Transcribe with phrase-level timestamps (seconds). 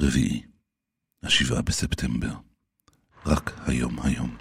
[0.00, 0.42] רביעי,
[1.22, 2.34] השבעה בספטמבר,
[3.26, 4.36] רק היום היום.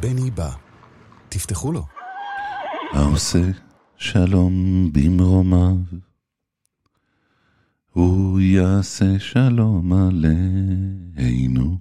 [0.00, 0.50] בני בא.
[1.28, 1.86] תפתחו לו.
[2.92, 3.50] העושה
[3.96, 5.76] שלום במרומיו,
[7.92, 11.78] הוא יעשה שלום עלינו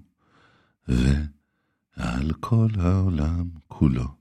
[0.88, 4.21] ועל כל העולם כולו.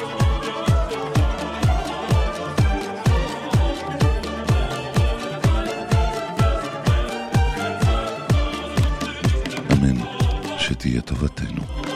[10.91, 11.90] שתהיה טובתנו.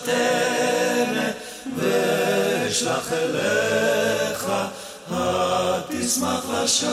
[0.00, 1.30] הטנא,
[1.76, 4.46] ואשלח אליך,
[5.10, 6.86] התשמח לשי.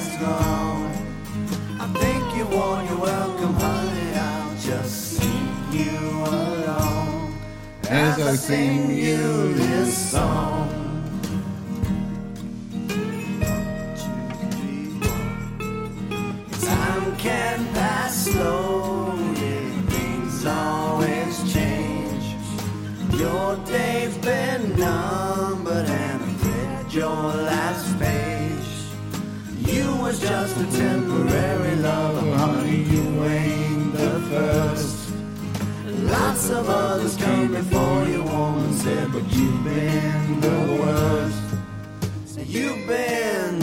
[0.00, 0.86] Last long?
[1.78, 4.12] I think you won your welcome, honey.
[4.14, 7.38] I'll just sing you along
[7.88, 10.68] as I sing you this song.
[16.62, 19.58] Time can pass slowly,
[19.94, 22.24] things always change.
[23.20, 28.29] Your day's been numbered and I've read your last page.
[30.00, 35.12] Was just a temporary lover, honey, you ain't the first.
[35.86, 41.42] Lots of others came before you, woman said, but you've been the worst.
[42.44, 43.60] You've been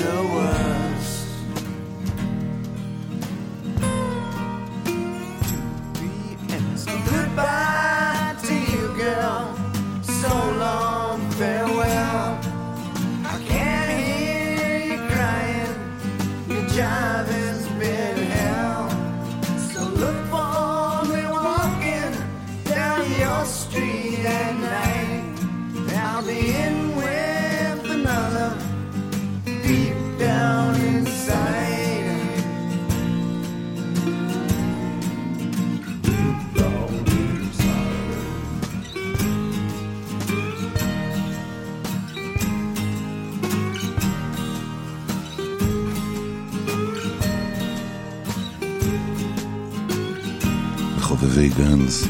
[51.38, 52.08] בחובבי גנז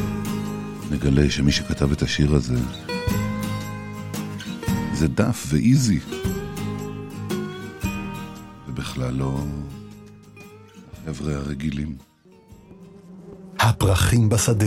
[0.92, 2.56] נגלה שמי שכתב את השיר הזה
[4.94, 6.00] זה דף ואיזי
[8.68, 9.40] ובכלל לא
[10.94, 11.96] החבר'ה הרגילים.
[13.60, 14.66] הפרחים בשדה.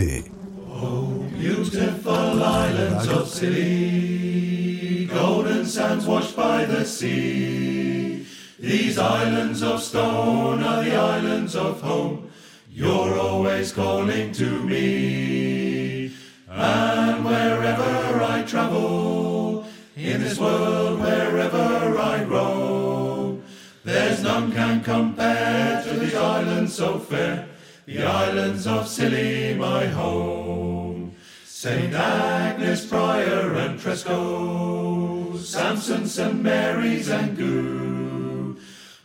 [1.40, 8.26] Beautiful islands of Scilly, golden sands washed by the sea.
[8.60, 12.29] These islands of stone are the islands of home.
[12.72, 16.14] You're always calling to me.
[16.48, 19.64] And wherever I travel,
[19.96, 23.42] in this world, wherever I roam,
[23.84, 27.48] there's none can compare to these islands so fair,
[27.86, 31.16] the islands of Scilly, my home.
[31.44, 31.92] St.
[31.92, 36.40] Agnes, Prior, and Tresco, Samson, St.
[36.40, 38.58] Mary's, and Goo.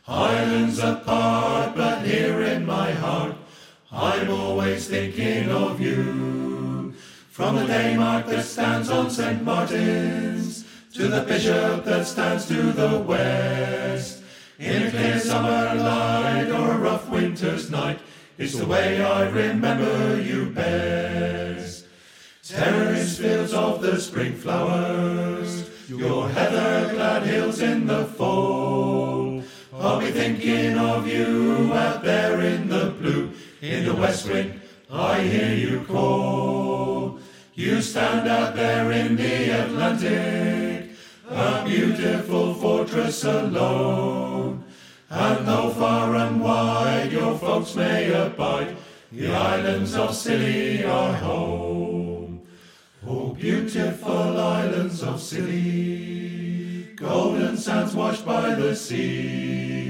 [0.08, 3.36] Islands apart, but here in my heart,
[3.96, 6.94] I'm always thinking of you.
[7.30, 9.42] From the Daymark that stands on St.
[9.42, 10.66] Martin's,
[10.96, 14.22] to the bishop that stands to the west.
[14.60, 18.00] In a clear summer light or a rough winter's night,
[18.38, 21.86] it's the way I remember you best.
[22.44, 29.42] Terrace fields of the spring flowers, your heather-clad hills in the fall.
[29.74, 32.95] I'll be thinking of you out there in the
[33.72, 37.20] in the west wind, I hear you call.
[37.54, 40.92] You stand out there in the Atlantic,
[41.30, 44.64] a beautiful fortress alone.
[45.10, 48.76] And though far and wide your folks may abide,
[49.12, 52.42] the islands of Scilly are home.
[53.08, 59.85] Oh, beautiful islands of Scilly, golden sands washed by the sea.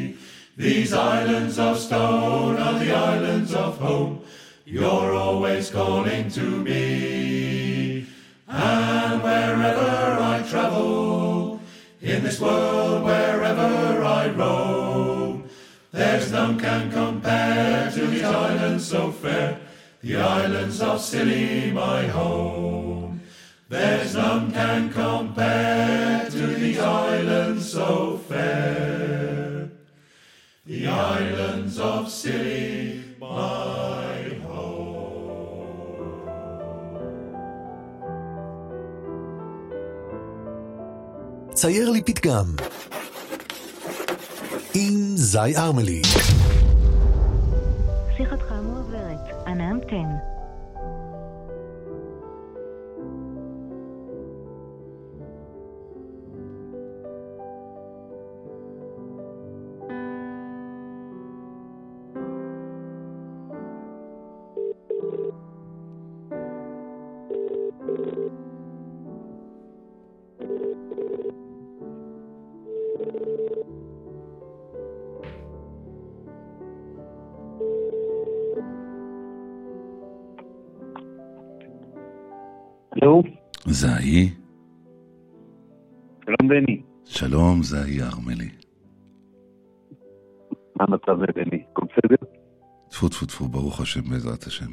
[0.57, 4.21] These islands of stone are the islands of home.
[4.63, 8.07] You're always calling to me.
[8.47, 11.59] And wherever I travel,
[12.01, 15.49] in this world, wherever I roam,
[15.91, 19.59] there's none can compare to these islands so fair,
[20.01, 23.19] the islands of Scilly, my home.
[23.67, 25.64] There's none can compare
[31.19, 34.17] islands of Scilly, my
[34.47, 34.95] home.
[41.53, 42.45] צייר לי פתגם.
[44.73, 46.01] עם זי ארמלי.
[48.17, 50.34] שיחתך מועברת, אנא המתן.
[83.81, 84.29] זהי,
[86.25, 86.81] שלום בני.
[87.05, 88.49] שלום זהי ארמלי.
[90.75, 91.63] מה המצב בני?
[91.71, 92.15] הכל בסדר?
[92.89, 94.71] טפו טפו טפו, ברוך השם בעזרת השם.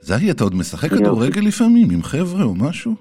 [0.00, 0.88] זהי, אתה עוד משחק.
[0.90, 2.92] כדורגל לפעמים עם חבר'ה או משהו?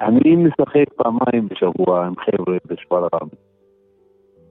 [0.00, 3.28] אני משחק פעמיים בשבוע עם חבר'ה בשפרעם.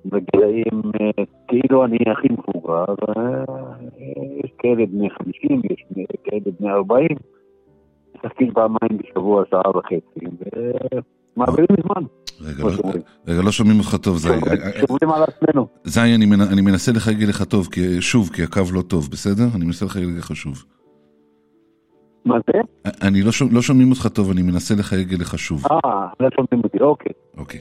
[0.05, 3.43] בגילאים, אה, כאילו אני הכי מבוגר, אה,
[4.43, 5.85] יש כאלה בני 50, יש
[6.23, 7.07] כאלה בני 40,
[8.25, 10.25] משחקים פעמיים בשבוע, שעה וחצי,
[11.37, 12.03] ומעבירים זמן,
[12.41, 12.91] רגע, לא-.
[13.27, 14.39] רגע, לא שומעים אותך טוב, זהי.
[14.87, 15.67] שומרים על עצמנו.
[15.83, 19.43] זהי, אני אני מנסה לחייג לך טוב, כי- שוב, כי הקו לא טוב, בסדר?
[19.55, 20.63] אני מנסה לחייג לך שוב.
[22.25, 22.59] מה זה?
[23.07, 25.63] אני לא שומע- לא שומעים אותך טוב, אני מנסה לחייג אליך שוב.
[25.71, 25.77] אה,
[26.19, 27.11] לא שומעים אותי, אוקיי.
[27.37, 27.59] אוקיי.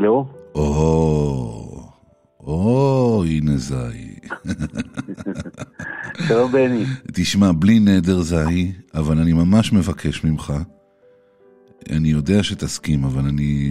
[0.00, 0.26] הלו?
[0.54, 1.90] או,
[2.40, 4.14] או, הנה זהי.
[6.28, 6.84] שלום בני.
[7.12, 10.52] תשמע, בלי נדר זהי, אבל אני ממש מבקש ממך,
[11.90, 13.70] אני יודע שתסכים, אבל אני...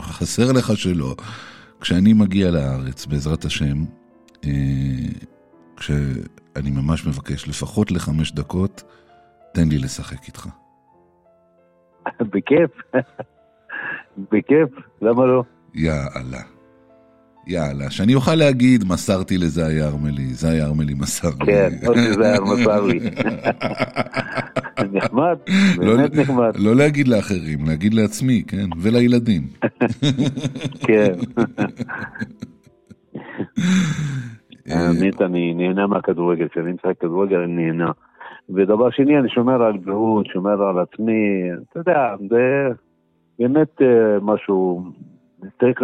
[0.00, 1.14] חסר לך שלא.
[1.80, 3.84] כשאני מגיע לארץ, בעזרת השם,
[4.44, 4.50] אה,
[5.76, 8.82] כשאני ממש מבקש, לפחות לחמש דקות,
[9.54, 10.48] תן לי לשחק איתך.
[12.20, 12.70] בכיף.
[14.18, 14.68] בכיף,
[15.02, 15.42] למה לא?
[15.74, 16.42] יאללה.
[17.46, 21.46] יאללה, שאני אוכל להגיד, מסרתי לזאי ארמלי, זאי ארמלי מסר לי.
[21.46, 23.00] כן, עוד היה מסר לי.
[24.92, 25.36] נחמד,
[25.78, 28.66] לא- באמת נחמד, לא להגיד לאחרים, להגיד לעצמי, כן?
[28.80, 29.42] ולילדים.
[30.86, 31.12] כן.
[34.68, 37.90] האמת, אני נהנה מהכדורגל, כשאני משחק כדורגל אני נהנה.
[38.54, 41.22] ודבר שני, אני שומר על בריאות, שומר על עצמי,
[41.70, 42.68] אתה יודע, זה
[43.42, 44.84] באמת אה, משהו,
[45.40, 45.78] צריך,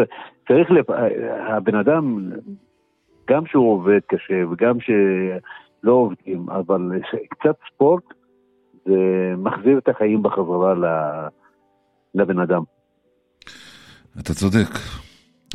[0.48, 0.90] צריך, לפ...
[0.90, 2.30] אה, הבן אדם,
[3.30, 6.90] גם שהוא עובד קשה וגם שלא עובדים, אבל
[7.28, 8.04] קצת ספורט,
[8.86, 8.94] זה
[9.36, 10.74] מחזיר את החיים בחזרה
[12.14, 12.62] לבן אדם.
[14.20, 14.70] אתה צודק.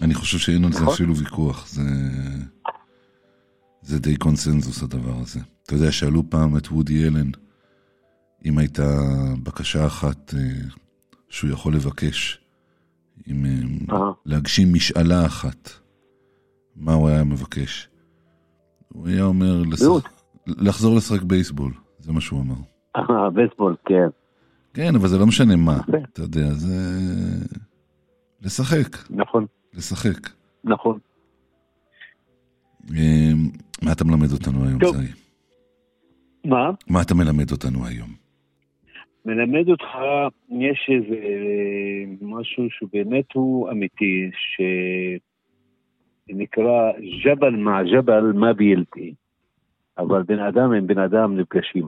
[0.02, 0.94] אני חושב שאין על זה נכון.
[0.94, 1.68] אפילו ויכוח.
[1.68, 1.82] זה...
[3.82, 5.40] זה די קונסנזוס הדבר הזה.
[5.64, 7.30] אתה יודע, שאלו פעם את וודי אלן
[8.46, 8.90] אם הייתה
[9.44, 10.40] בקשה אחת אה,
[11.34, 12.40] שהוא יכול לבקש,
[13.28, 14.12] אם אה, אהה.
[14.26, 15.70] להגשים משאלה אחת,
[16.76, 17.90] מה הוא היה מבקש?
[18.94, 19.86] הוא היה אומר לשח...
[20.48, 22.56] לחזור לשחק בייסבול, זה מה שהוא אמר.
[22.96, 24.08] אה, בייסבול, כן.
[24.74, 25.80] כן, אבל זה לא משנה מה.
[26.14, 26.76] אתה יודע, זה...
[28.42, 30.30] לשחק, נכון, לשחק.
[30.64, 31.00] נכון.
[32.96, 33.32] אה,
[33.82, 34.80] מה אתה מלמד אותנו היום.
[34.94, 35.08] זאי?
[36.46, 36.72] מה?
[36.88, 38.23] מה אתה מלמד אותנו היום?
[39.26, 39.86] מלמד אותך,
[40.50, 41.16] יש איזה
[42.22, 44.30] משהו שבאמת הוא אמיתי,
[46.30, 46.92] שנקרא
[47.26, 49.14] ג'בל מה ג'בל מה בילתי.
[49.98, 51.88] אבל בן אדם עם בן אדם נפגשים.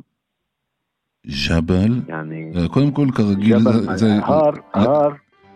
[1.25, 1.92] ג'בל?
[2.10, 4.08] יעני, אה, קודם כל, כרגיל, ג'בל, זה- זה...
[4.24, 5.10] הר, הר,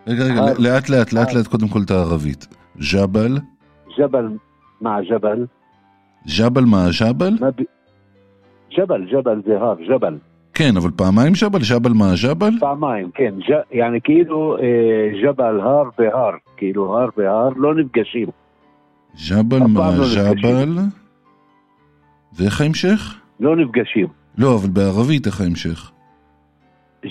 [0.08, 0.54] רגע, רגע, הר.
[0.60, 1.34] לאט לאט, לאט.
[1.34, 2.48] לאט, קודם כל את הערבית.
[2.94, 3.38] ג'בל?
[3.98, 4.28] ג'בל
[4.82, 5.46] מה ג'בל,
[6.40, 7.34] ג'בל מה ג'בל?
[8.78, 10.18] ג'בל, ג'בל זה הר, ג'בל.
[10.60, 11.60] כן, אבל פעמיים ג'בל?
[11.72, 12.60] ג'בל מה ג'בל?
[12.60, 18.28] פעמיים, כן, ג'- יעני כאילו אה, ג'בל, הר והר, כאילו הר והר לא נפגשים.
[19.30, 20.06] ג'בל מה לא.
[20.42, 20.78] ג'בל?
[22.34, 23.16] ואיך ההמשך?
[23.40, 24.08] לא נפגשים.
[24.38, 25.92] לא, אבל בערבית איך ההמשך?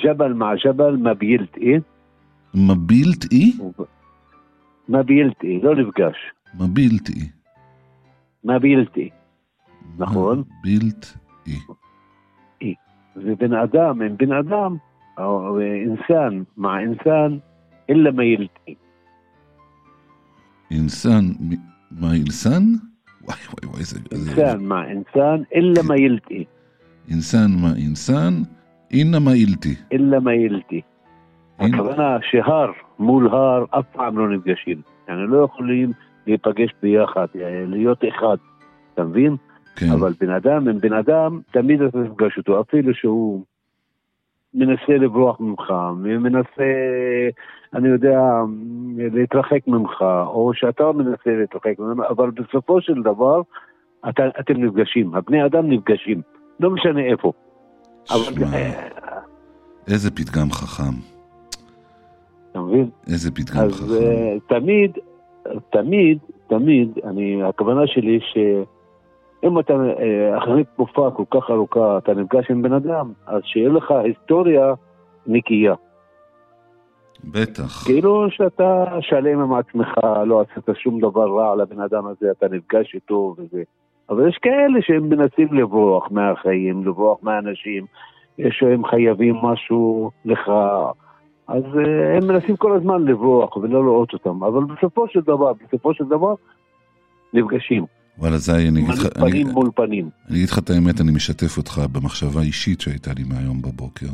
[0.04, 1.74] ג'בל מה ג'בל מה בילתי,
[2.54, 3.52] מבילת אי?
[4.88, 6.16] מה בילתי, לא נפגש.
[6.60, 7.28] מבילת אי.
[8.44, 9.10] מה בילתי.
[9.98, 10.42] נכון.
[10.60, 11.14] מבילת
[11.46, 11.58] אי.
[13.17, 14.75] ובן אדם עם בן אדם,
[15.17, 17.37] או אינסן מע אינסן,
[17.89, 18.75] אלא מה ילתי.
[20.71, 21.63] אינסן, מ-
[22.01, 22.63] מה אילסן?
[23.21, 23.99] וואי וואי וואי, זה...
[24.11, 26.45] זה- אינסן מע אינסן, אלא מה ילתי.
[27.11, 28.33] אינסן מה אינסן?
[28.91, 29.75] אינה מה אילתי.
[29.93, 30.81] אלא מה ילתי.
[31.59, 34.81] אין- הכוונה שהר מול הר אף פעם לא נפגשים.
[35.07, 35.91] يعني לא יכולים
[36.27, 37.27] להיפגש ביחד,
[37.67, 38.37] להיות אחד.
[38.93, 39.35] אתה מבין?
[39.78, 39.90] כן.
[39.92, 43.44] אבל בן אדם עם בן אדם, תמיד אתה תפגש אותו, אפילו שהוא
[44.54, 46.70] מנסה לברוח ממך, מנסה,
[47.74, 48.20] אני יודע,
[48.96, 53.42] להתרחק ממך, או שאתה מנסה להתרחק ממנו, אבל בסופו של דבר,
[54.08, 56.22] אתה, אתם נפגשים, הבני אדם נפגשים,
[56.60, 57.32] לא משנה איפה.
[58.10, 58.88] אבל, שמע, אה,
[59.86, 60.92] איזה פתגם חכם.
[62.50, 62.90] אתה מבין?
[63.06, 63.94] איזה פתגם אז חכם.
[63.94, 64.90] אה, תמיד,
[65.70, 66.18] תמיד,
[66.48, 68.18] תמיד, אני, הכוונה שלי
[69.40, 73.68] שאם אתה אה, אחרי תקופה כל כך ארוכה, אתה נפגש עם בן אדם, אז שיהיה
[73.68, 74.74] לך היסטוריה
[75.26, 75.74] נקייה.
[77.24, 77.84] בטח.
[77.84, 79.94] כאילו שאתה שלם עם עצמך,
[80.26, 83.62] לא עשית שום דבר רע לבן אדם הזה, אתה נפגש איתו וזה.
[84.10, 87.86] אבל יש כאלה שהם מנסים לברוח מהחיים, לברוח מהאנשים,
[88.38, 90.50] יש שהם חייבים משהו לך,
[91.48, 95.94] אז אה, הם מנסים כל הזמן לברוח ולא לראות אותם, אבל בסופו של דבר, בסופו
[95.94, 96.34] של דבר,
[97.32, 97.97] נפגשים.
[98.18, 99.06] וואלה, זי, אני אגיד לך...
[99.14, 100.10] פנים מול פנים.
[100.28, 104.08] אני אגיד לך את האמת, אני משתף אותך במחשבה אישית שהייתה לי מהיום בבוקר.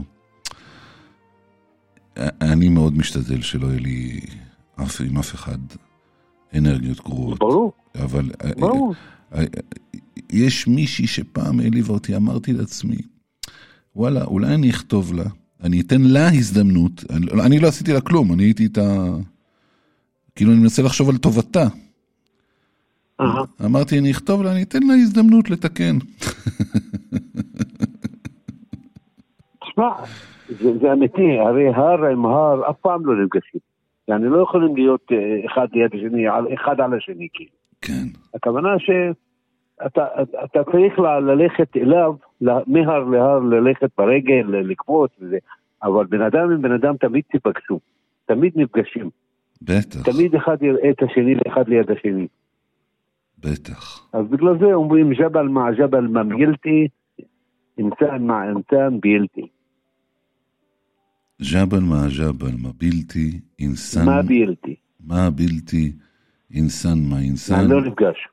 [2.40, 4.20] אני מאוד משתדל שלא יהיה לי
[4.82, 5.58] אף, עם אף אחד
[6.56, 7.38] אנרגיות גרועות.
[7.38, 8.94] ברור, אבל ברור.
[10.32, 12.96] יש מישהי שפעם העליבה אותי, אמרתי לעצמי,
[13.96, 15.24] וואלה, אולי אני אכתוב לה,
[15.62, 19.04] אני אתן לה הזדמנות, אני, לא- אני לא עשיתי לה כלום, אני הייתי איתה,
[20.34, 21.68] כאילו אני מנסה לחשוב על טובתה.
[23.20, 23.42] אהה.
[23.64, 25.96] אמרתי, אני אכתוב לה, אני אתן לה הזדמנות לתקן.
[29.60, 29.90] תשמע,
[30.48, 33.60] זה, זה אמיתי, הרי הר עם הר אף פעם לא נפגשים.
[34.10, 37.50] yani לא יכולים להיות אה, אחד ליד השני, אחד על השני, כאילו.
[37.80, 40.06] כן, הכוונה שאתה
[40.44, 42.14] אתה צריך ל- ללכת אליו,
[42.66, 45.38] מהר להר, ללכת ברגל, לקפוץ וזה,
[45.82, 47.80] אבל בן אדם עם בן אדם תמיד תיפגשו,
[48.26, 49.10] תמיד נפגשים,
[49.62, 52.26] בטח, תמיד אחד יראה את השני אחד ליד השני.
[53.44, 54.08] בטח.
[54.12, 56.88] אז בגלל זה אומרים ג'בל מה ג'בל מה בילתי,
[57.78, 59.48] אינסן מה אינסן בילתי.
[61.52, 64.76] ג'בל מה ג'בל מה בלתי, אינסן מה בילתי?
[65.00, 65.92] מה בלתי,
[66.54, 68.28] אינסן מה אינסן, לא נפגש.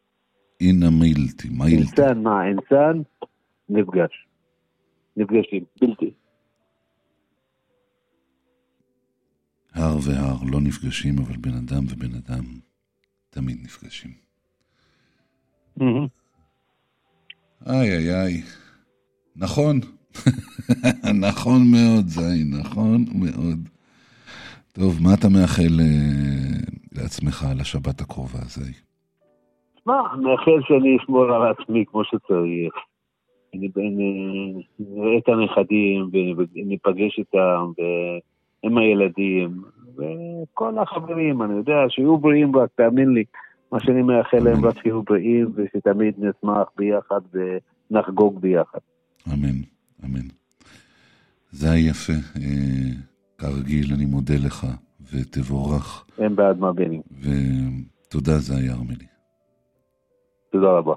[0.62, 1.76] אינה מילתי, מילתי.
[1.78, 3.02] אינסן מה אינסן,
[3.70, 4.28] נפגש.
[5.18, 6.12] נפגשים, בלתי.
[9.74, 12.44] הר והר לא נפגשים, אבל בן אדם ובן אדם
[13.30, 14.31] תמיד נפגשים.
[17.68, 18.42] איי איי איי.
[19.36, 19.80] נכון.
[21.28, 23.60] נכון מאוד, זין, נכון מאוד.
[24.74, 28.74] טוב, מה אתה מאחל אה, לעצמך לשבת הקרובה, זי?
[29.86, 32.74] מה, מאחל שאני אשמור על עצמי כמו שצריך.
[33.54, 39.62] אני בין, אה, נראה את הנכדים וניפגש איתם ועם הילדים
[39.98, 43.24] וכל החברים, אני יודע, שיהיו בריאים רק, תאמין לי.
[43.72, 48.80] מה שאני מאחל להם רק שיהיו בריאים ושתמיד נשמח ביחד ונחגוג ביחד.
[49.28, 49.62] אמן,
[50.06, 50.28] אמן.
[51.52, 52.14] זה היה יפה.
[52.14, 52.92] אה,
[53.38, 54.68] כרגיל, אני מודה לך,
[55.14, 57.02] ותבורך, אין בעד מה בינים.
[57.22, 59.06] ותודה, זה היה ארמלי.
[60.52, 60.94] תודה רבה.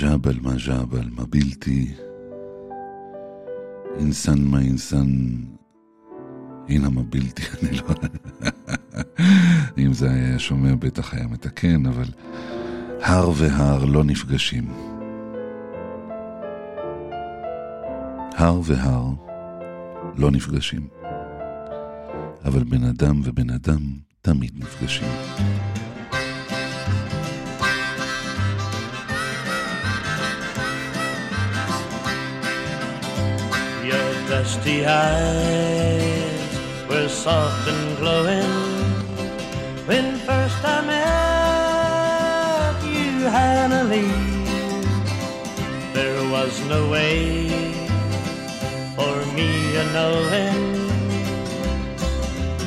[0.00, 1.94] ג'בל מה ג'בל מה בלתי,
[3.98, 5.06] אינסן מה אינסן,
[6.68, 7.94] הנה מה בלתי, אני לא...
[9.78, 12.08] אם זה היה שומע בטח היה מתקן, אבל
[13.02, 14.72] הר והר לא נפגשים.
[18.36, 19.06] הר והר
[20.16, 20.88] לא נפגשים,
[22.44, 23.80] אבל בן אדם ובן אדם
[24.20, 25.08] תמיד נפגשים.
[34.38, 36.50] Dusty eyes
[36.88, 38.52] were soft and glowing
[39.88, 44.26] when first I met you, Hannah Lee.
[45.92, 47.48] There was no way
[48.98, 50.62] for me to knowing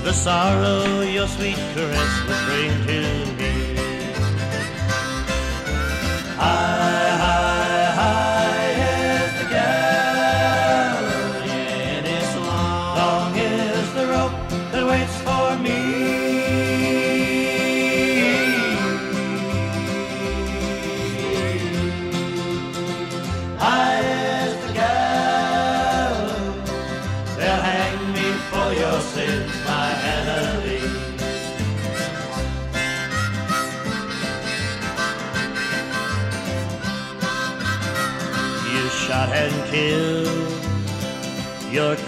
[0.04, 0.84] the sorrow
[1.18, 3.02] your sweet caress would bring to
[3.40, 3.54] me.
[6.36, 7.01] High,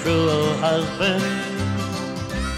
[0.03, 1.23] cruel oh husband.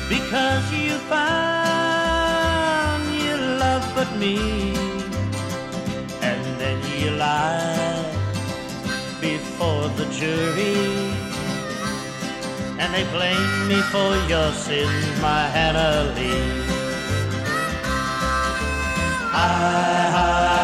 [0.10, 4.38] Because you found you love but me,
[6.30, 8.06] and then you lied
[9.22, 10.90] before the jury,
[12.80, 16.50] and they blamed me for your sins, my Hannah Lee.
[19.36, 20.55] High, high,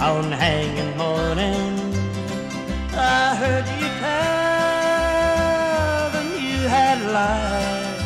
[0.00, 1.74] on hanging morning.
[2.94, 5.30] I heard you tell
[6.14, 8.00] them you had lied.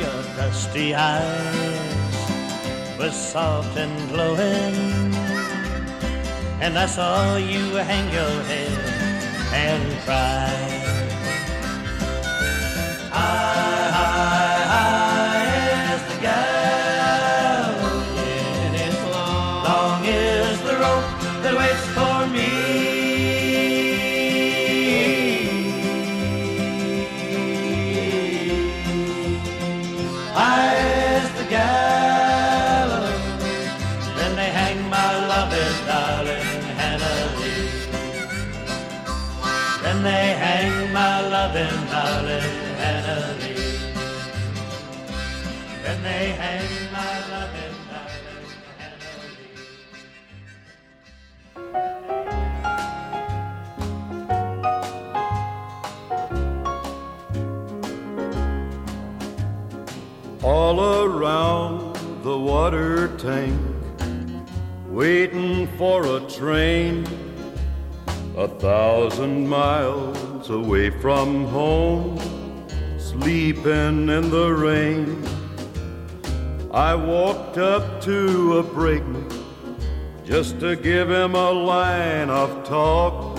[0.00, 2.18] Your dusty eyes
[2.98, 5.14] were soft and glowing,
[6.60, 8.72] and I saw you hang your head
[9.52, 10.71] and cry.
[63.22, 63.56] Tank,
[64.88, 67.06] waiting for a train.
[68.36, 72.18] A thousand miles away from home,
[72.98, 75.22] sleeping in the rain.
[76.72, 79.28] I walked up to a brakeman
[80.24, 83.38] just to give him a line of talk.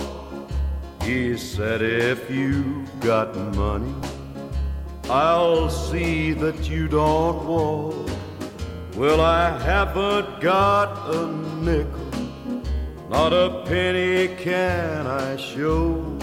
[1.02, 3.94] He said, If you got money,
[5.10, 8.13] I'll see that you don't walk.
[8.96, 12.62] Well, I haven't got a nickel,
[13.10, 16.16] not a penny can I show.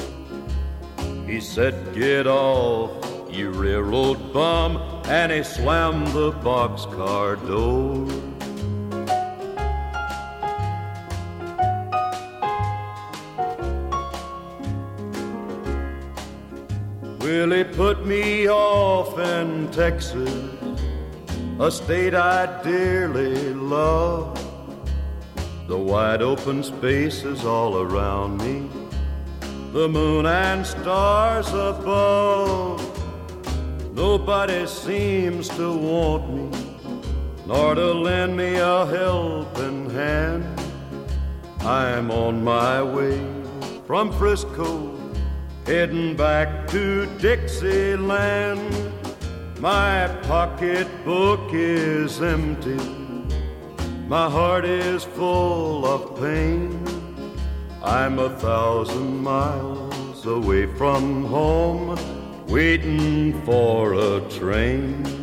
[1.25, 2.91] He said, Get off,
[3.29, 8.07] you railroad bum, and he slammed the boxcar door.
[17.19, 20.60] Well, he put me off in Texas,
[21.61, 24.35] a state I dearly love.
[25.67, 28.67] The wide open spaces all around me,
[29.71, 32.81] the moon and stars above.
[33.93, 36.77] Nobody seems to want me,
[37.45, 40.43] nor to lend me a helping hand.
[41.59, 43.21] I'm on my way
[43.85, 44.97] from Frisco
[45.67, 49.00] heading back to Dixieland.
[49.61, 52.79] My pocketbook is empty,
[54.07, 56.83] my heart is full of pain.
[57.83, 61.95] I'm a thousand miles away from home,
[62.47, 65.20] waiting for a train.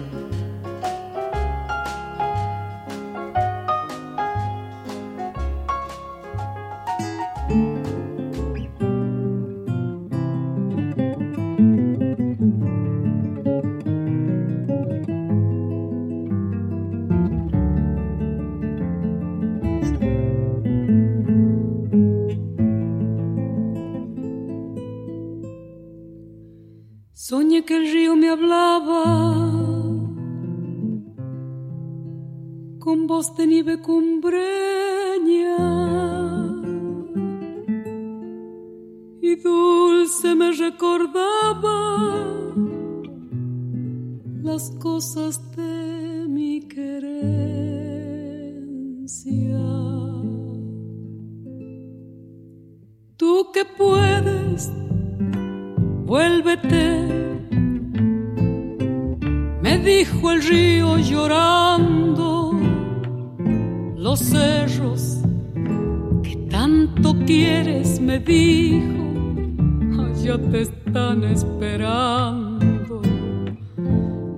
[33.88, 35.56] Cumbreña
[39.22, 41.78] y dulce me recordaba
[44.42, 47.08] las cosas de mi querencia.
[53.16, 54.70] Tú que puedes,
[56.04, 57.08] vuélvete,
[59.62, 62.37] me dijo el río llorando,
[63.98, 65.18] los cerros
[66.22, 69.02] que tanto quieres, me dijo,
[70.00, 73.02] allá te están esperando.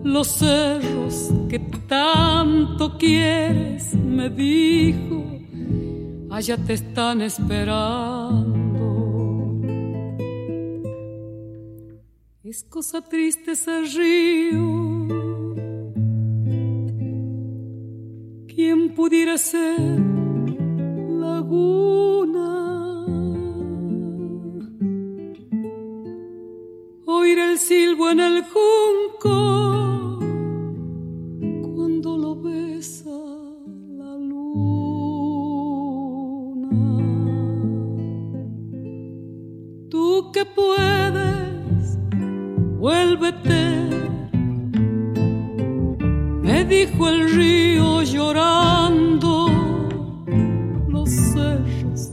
[0.02, 5.24] Los cerros que tanto quieres, me dijo,
[6.30, 8.60] allá te están esperando.
[12.42, 15.69] Es cosa triste ese río.
[18.62, 19.80] ¿Quién pudiera ser
[21.24, 22.48] laguna?
[27.06, 30.18] Oír el silbo en el junco
[31.74, 33.18] cuando lo besa
[33.96, 34.50] la luna.
[39.88, 41.96] Tú que puedes,
[42.78, 44.09] vuélvete,
[46.50, 49.46] me dijo el río llorando
[50.88, 52.10] los cerros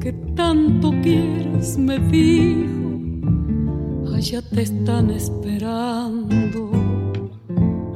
[0.00, 2.90] que tanto quieres, me dijo,
[4.16, 6.72] allá te están esperando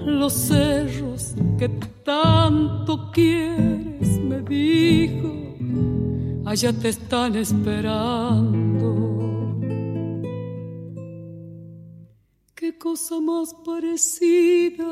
[0.07, 1.69] los cerros que
[2.05, 5.33] tanto quieres, me dijo,
[6.45, 9.24] allá te están esperando.
[12.65, 14.91] Qué cosa más parecida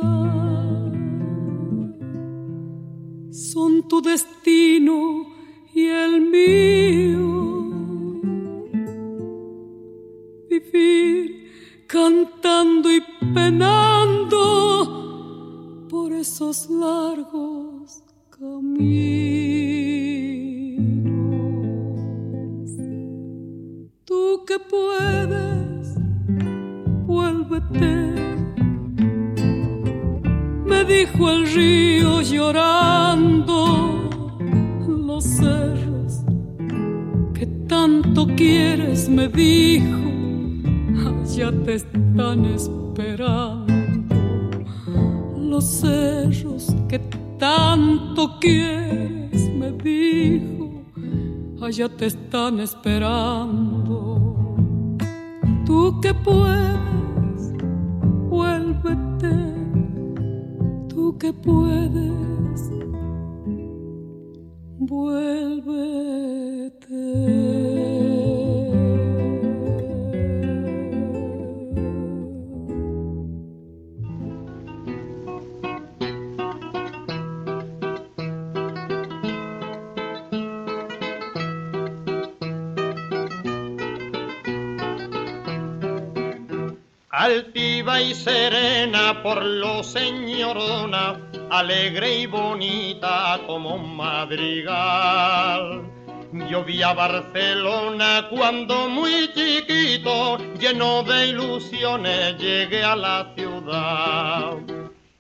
[3.31, 5.27] son tu destino
[5.73, 7.81] y el mío.
[10.51, 11.51] Vivir
[11.87, 13.01] cantando y
[13.33, 13.89] penando
[15.89, 18.93] por esos largos caminos.
[24.05, 25.42] Tú que puedes,
[30.67, 34.11] Me dijo el río llorando
[34.87, 36.23] los cerros
[37.35, 39.99] que tanto quieres, me dijo,
[41.11, 43.73] allá te están esperando.
[45.37, 46.99] Los cerros que
[47.39, 50.85] tanto quieres, me dijo,
[51.61, 54.37] allá te están esperando.
[55.67, 56.79] Tú que puedes,
[61.19, 62.71] que puedes
[64.79, 65.43] vuélvete.
[87.23, 95.89] Altiva y serena por lo señorona, alegre y bonita como madrigal.
[96.51, 104.57] Yo vi a Barcelona cuando muy chiquito, lleno de ilusiones, llegué a la ciudad.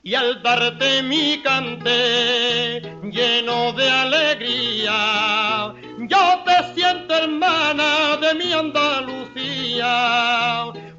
[0.02, 9.92] Y al darte mi cante, lleno de alegría, yo te siento hermana de mi Andalucía,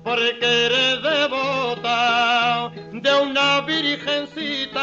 [0.04, 4.82] porque eres devota de una virgencita,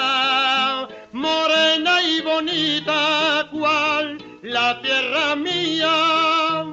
[1.13, 6.67] morena y bonita, cual la tierra mía.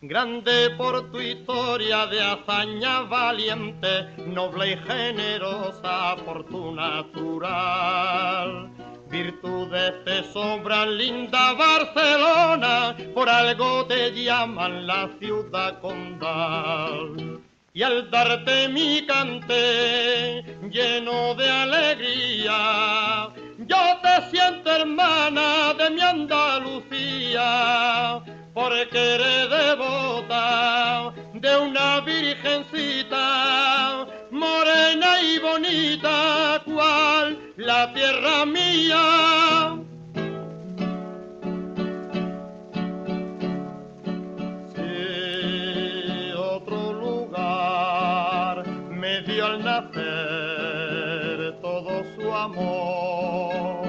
[0.00, 7.98] Grande por tu historia de hazaña valiente, noble y generosa por tu natural.
[9.10, 17.40] Virtudes te sobran, linda Barcelona, por algo te llaman la ciudad condal.
[17.72, 27.40] Y al darte mi cante lleno de alegría, yo te siento hermana de mi Andalucía,
[28.58, 33.24] porque eres devota de una virgencita,
[34.32, 39.78] morena y bonita, cual la tierra mía.
[44.74, 53.86] Si otro lugar me dio al nacer todo su amor,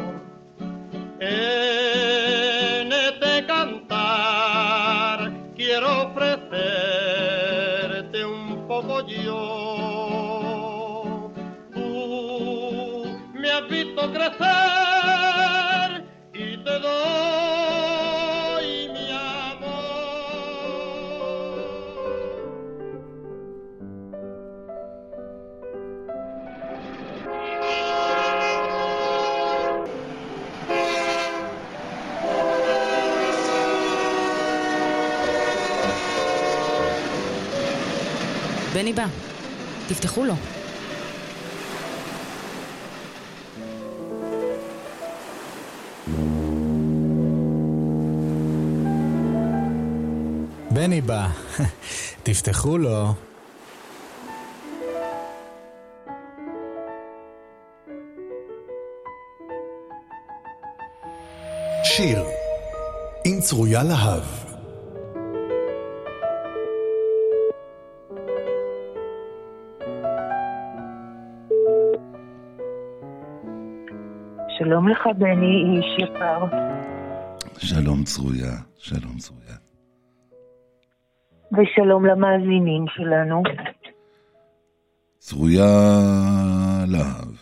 [14.10, 18.10] visto crecer y te doy
[18.94, 20.00] mi amor.
[38.74, 39.06] בני בא,
[39.88, 40.34] תפתחו לו.
[50.80, 51.28] בני בא,
[52.24, 53.14] תפתחו לו.
[61.84, 62.24] שיר
[63.26, 64.24] עם צרויה להב
[74.58, 76.46] שלום לך, בני, איש יקר.
[77.58, 79.69] שלום צרויה, שלום צרויה.
[81.60, 83.44] ושלום למאזינים שלנו.
[85.18, 85.66] צרויה
[86.88, 87.36] להב.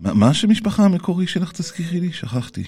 [0.00, 2.12] מה מה השם משפחה המקורי שלך, תזכירי לי?
[2.12, 2.62] שכחתי.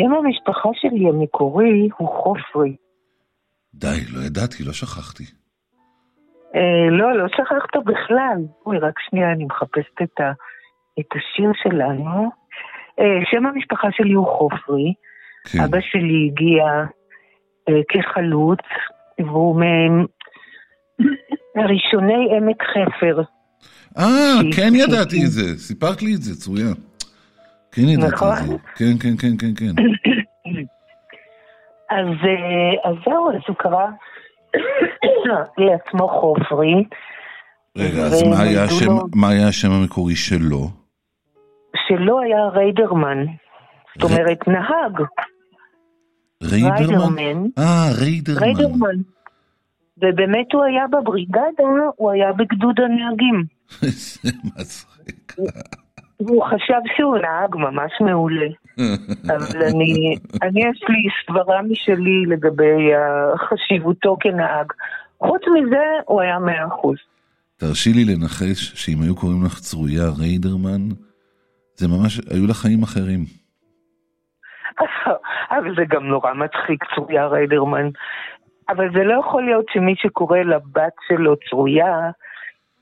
[0.00, 2.76] שם המשפחה שלי המקורי הוא חופרי.
[3.74, 5.24] די, לא ידעתי, לא שכחתי.
[6.54, 8.38] אה, לא, לא שכחת בכלל.
[8.66, 10.32] אוי, רק שנייה, אני מחפשת את, ה,
[11.00, 12.30] את השיר שלנו.
[13.00, 14.94] אה, שם המשפחה שלי הוא חופרי.
[15.52, 15.58] כן.
[15.64, 16.64] אבא שלי הגיע
[17.88, 18.58] כחלוץ,
[19.18, 19.60] והוא
[21.56, 23.22] מראשוני עמק חפר.
[23.98, 26.72] אה, כן ידעתי את זה, סיפרת לי את זה, צרויה.
[27.72, 28.34] כן ידעתי את נכון.
[28.46, 28.56] זה.
[28.76, 29.82] כן, כן, כן, כן, כן.
[31.98, 33.86] אז, אה, אז זהו, אז הוא קרא
[35.66, 36.84] לעצמו חופרי,
[37.78, 40.68] רגע, אז מה היה ונולדו השם- לו- מה היה השם המקורי שלו?
[41.88, 43.24] שלו היה ריידרמן.
[43.94, 45.02] זאת אומרת, נהג,
[46.42, 47.46] ריידרמן?
[47.58, 48.42] אה, ריידרמן.
[48.42, 48.96] ריידרמן.
[49.98, 51.40] ובאמת הוא היה בבריגדה,
[51.96, 53.44] הוא היה בגדוד הנהגים.
[53.82, 55.34] איזה מצחיק.
[56.20, 58.46] והוא חשב שהוא נהג ממש מעולה.
[59.26, 62.90] אבל אני, אני יש לי סברה משלי לגבי
[63.48, 64.72] חשיבותו כנהג.
[65.18, 66.96] חוץ מזה, הוא היה מאה אחוז.
[67.56, 70.88] תרשי לי לנחש שאם היו קוראים לך צרויה ריידרמן,
[71.74, 73.24] זה ממש, היו לך חיים אחרים.
[75.50, 77.88] אבל זה גם נורא מצחיק, צרויה ריידרמן.
[78.68, 82.10] אבל זה לא יכול להיות שמי שקורא לבת שלו צרויה,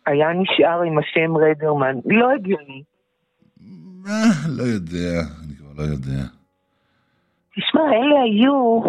[0.07, 1.94] היה נשאר עם השם ריידרמן.
[2.07, 2.83] לא הגיוני.
[4.07, 6.22] אה, לא יודע, אני כבר לא יודע.
[7.57, 8.81] תשמע, אלה היו,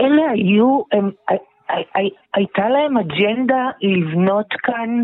[0.00, 5.02] אלה היו, הם, הי- הי- הייתה להם אג'נדה לבנות כאן,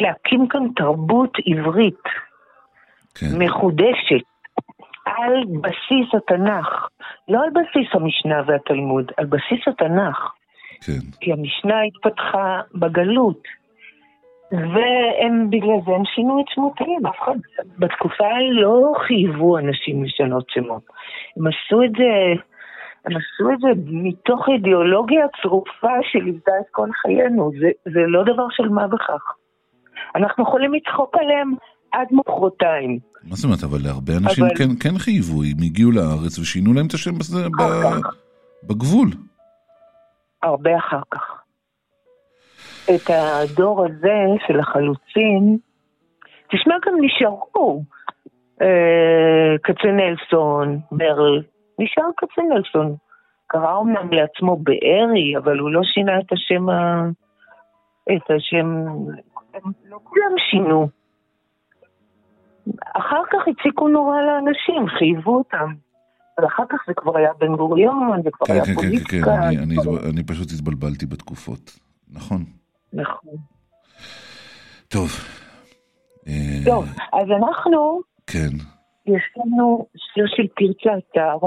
[0.00, 2.02] להקים כאן תרבות עברית
[3.14, 3.26] כן.
[3.38, 4.24] מחודשת,
[5.06, 6.88] על בסיס התנ"ך,
[7.28, 10.32] לא על בסיס המשנה והתלמוד, על בסיס התנ"ך.
[10.86, 11.18] כן.
[11.20, 13.42] כי המשנה התפתחה בגלות.
[14.52, 17.34] והם בגלל זה הם שינו את שמותיהם, אף אחד
[17.78, 20.82] בתקופה ההיא לא חייבו אנשים לשנות שמות.
[21.36, 22.42] הם עשו את זה,
[23.04, 28.46] הם עשו את זה מתוך אידיאולוגיה צרופה שליוותה את כל חיינו, זה, זה לא דבר
[28.50, 29.32] של מה בכך.
[30.16, 31.54] אנחנו יכולים לצחוק עליהם
[31.92, 32.98] עד מחרתיים.
[33.28, 36.86] מה זאת אומרת, אבל להרבה אנשים אבל- כן, כן חייבו, הם הגיעו לארץ ושינו להם
[36.86, 37.62] את השם בזה, ב...
[38.68, 39.08] בגבול.
[40.42, 41.42] הרבה אחר כך.
[42.94, 45.58] את הדור הזה של החלוצים,
[46.50, 47.82] תשמע, גם נשארו.
[48.62, 51.42] אה, כצנלסון, ברל,
[51.78, 52.96] נשאר כצנלסון.
[53.46, 57.04] קרא אומנם לעצמו בארי, אבל הוא לא שינה את השם ה...
[58.16, 58.84] את השם...
[59.54, 60.88] הם לא כולם שינו.
[62.96, 65.74] אחר כך הציקו נורא לאנשים, חייבו אותם.
[66.42, 68.88] ואחר כך זה כבר היה בן גוריון, זה כבר כן, היה כן, כן, כן, כן,
[68.90, 69.34] פוליטיקה.
[69.48, 71.78] אני, אני, כבר- אני פשוט התבלבלתי בתקופות.
[72.12, 72.44] נכון.
[72.92, 73.34] נכון.
[74.88, 75.10] טוב.
[76.28, 76.32] אה,
[76.64, 78.48] טוב, אז אנחנו, כן.
[79.06, 81.46] יש לנו שיר של תרצה אתר,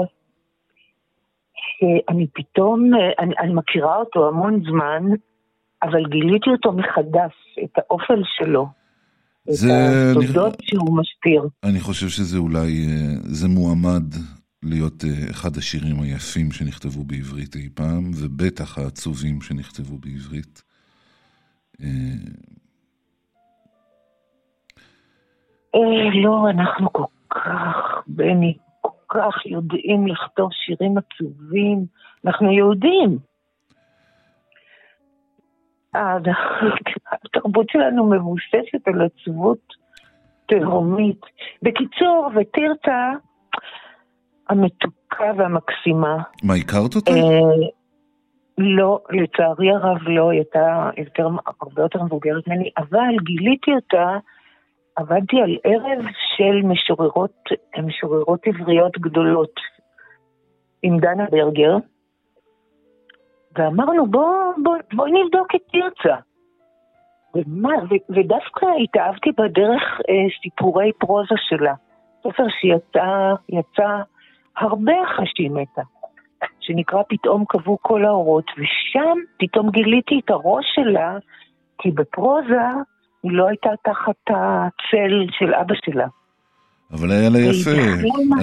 [1.54, 5.02] שאני פתאום, אה, אני, אני מכירה אותו המון זמן,
[5.82, 7.32] אבל גיליתי אותו מחדש,
[7.64, 8.66] את האופל שלו,
[9.50, 9.68] זה,
[10.12, 11.48] את אני, התודות שהוא מסתיר.
[11.64, 14.04] אני חושב שזה אולי, אה, זה מועמד
[14.62, 20.62] להיות אה, אחד השירים היפים שנכתבו בעברית אי פעם, ובטח העצובים שנכתבו בעברית.
[21.82, 21.88] אה,
[26.24, 27.76] לא, אנחנו כל כך,
[28.06, 31.86] בני, כל כך יודעים לכתוב שירים עצובים.
[32.24, 33.29] אנחנו יהודים.
[35.94, 39.58] התרבות שלנו מבוססת על עצבות
[40.46, 41.20] תהומית.
[41.62, 43.12] בקיצור, ותרצה
[44.48, 46.16] המתוקה והמקסימה.
[46.42, 47.10] מה, הכרת אותה?
[47.10, 47.68] אה,
[48.58, 51.28] לא, לצערי הרב לא, היא הייתה יותר,
[51.60, 54.18] הרבה יותר מבוגרת ממני, אבל גיליתי אותה,
[54.96, 56.04] עבדתי על ערב
[56.36, 57.42] של משוררות,
[57.82, 59.60] משוררות עבריות גדולות
[60.82, 61.76] עם דנה ברגר,
[63.58, 66.16] ואמרנו בוא, בוא, בוא נבדוק את תרצה.
[67.34, 71.74] ומה, ו, ודווקא התאהבתי בדרך אה, סיפורי פרוזה שלה.
[72.20, 74.02] ספר שיצא יצא
[74.56, 75.82] הרבה אחרי שהיא מתה.
[76.60, 81.18] שנקרא פתאום קבעו כל האורות, ושם פתאום גיליתי את הראש שלה,
[81.78, 82.66] כי בפרוזה
[83.22, 86.06] היא לא הייתה תחת הצל של אבא שלה.
[86.92, 87.70] אבל היה לה יפה.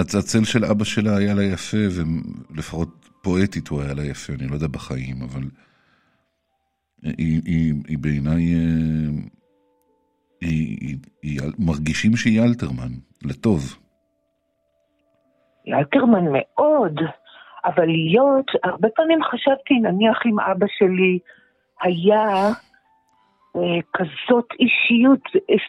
[0.00, 4.54] הצלצל של אבא שלה היה לה יפה, ולפחות פואטית הוא היה לה יפה, אני לא
[4.54, 5.42] יודע בחיים, אבל
[7.02, 9.10] היא, היא, היא בעיניי, אה,
[10.40, 12.92] היא, היא, היא, מרגישים שהיא אלתרמן,
[13.24, 13.60] לטוב.
[15.68, 17.00] אלתרמן מאוד,
[17.64, 21.18] אבל להיות, הרבה פעמים חשבתי, נניח אם אבא שלי
[21.82, 22.48] היה
[23.56, 25.22] אה, כזאת אישיות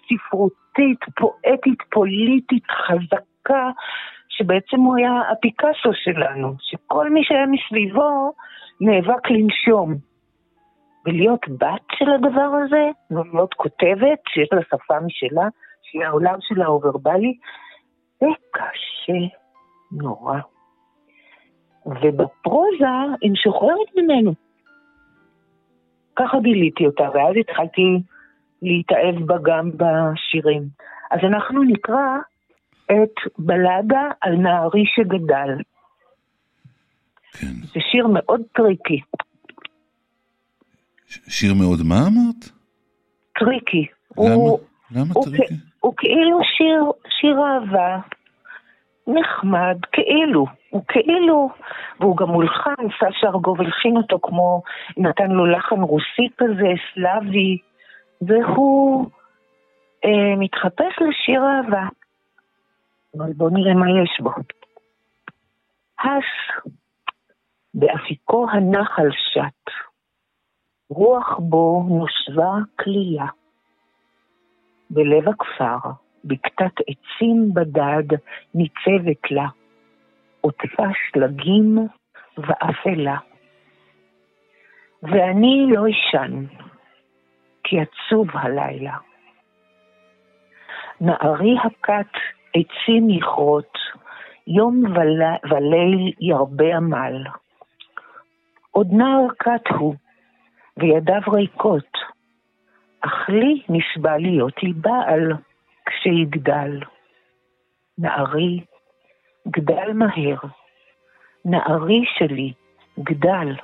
[0.07, 3.69] ספרותית, פואטית, פוליטית, חזקה,
[4.39, 8.33] שבעצם הוא היה הפיקאסו שלנו, שכל מי שהיה מסביבו
[8.81, 9.95] נאבק לנשום.
[11.05, 15.47] ולהיות בת של הדבר הזה, ולהיות כותבת, שיש לה שפה משלה,
[15.81, 17.37] שהיא העולם שלה הוורבלי,
[18.19, 19.35] זה קשה
[19.91, 20.39] נורא.
[21.85, 22.85] ובפרוזה
[23.21, 24.33] היא משוחררת ממנו.
[26.15, 28.01] ככה גיליתי אותה, ואז התחלתי
[28.61, 30.63] להתאהב בה גם בשירים.
[31.11, 32.17] אז אנחנו נקרא
[32.91, 35.57] את בלדה על נערי שגדל.
[37.31, 37.53] כן.
[37.73, 39.01] זה שיר מאוד tricky.
[41.07, 42.49] שיר מאוד מה אמרת?
[43.39, 43.85] tricky.
[44.17, 44.33] למה?
[44.33, 44.59] הוא,
[44.91, 45.55] למה הוא, tricky?
[45.55, 47.97] כ- הוא כאילו שיר, שיר אהבה,
[49.07, 50.45] נחמד, כאילו.
[50.69, 51.49] הוא כאילו,
[51.99, 54.61] והוא גם מולחן, סשה ארגוב הלחין אותו כמו,
[54.97, 57.57] נתן לו לחן רוסי כזה, סלאבי,
[58.21, 59.09] והוא
[60.05, 61.87] אה, מתחפש לשיר אהבה.
[63.17, 64.31] אבל בואו נראה מה יש בו.
[65.99, 66.63] הס,
[67.73, 69.73] באפיקו הנחל שט,
[70.89, 73.25] רוח בו נושבה כלילה.
[74.89, 75.89] בלב הכפר,
[76.23, 78.17] בקתת עצים בדד,
[78.53, 79.47] ניצבת לה,
[80.41, 81.77] עוטפה שלגים
[82.37, 83.17] ואפלה.
[85.03, 86.45] ואני לא אשן,
[87.63, 88.97] כי עצוב הלילה.
[91.01, 93.77] נערי הכת עצים יכרות,
[94.47, 97.23] יום ול- וליל ירבה עמל.
[98.71, 99.95] עוד נער כת הוא,
[100.77, 101.97] וידיו ריקות,
[103.01, 105.33] אך לי נשבע להיות לי בעל
[105.85, 106.79] כשיגדל.
[107.97, 108.59] נערי,
[109.47, 110.37] גדל מהר.
[111.45, 112.53] נערי שלי,
[112.99, 113.55] גדל.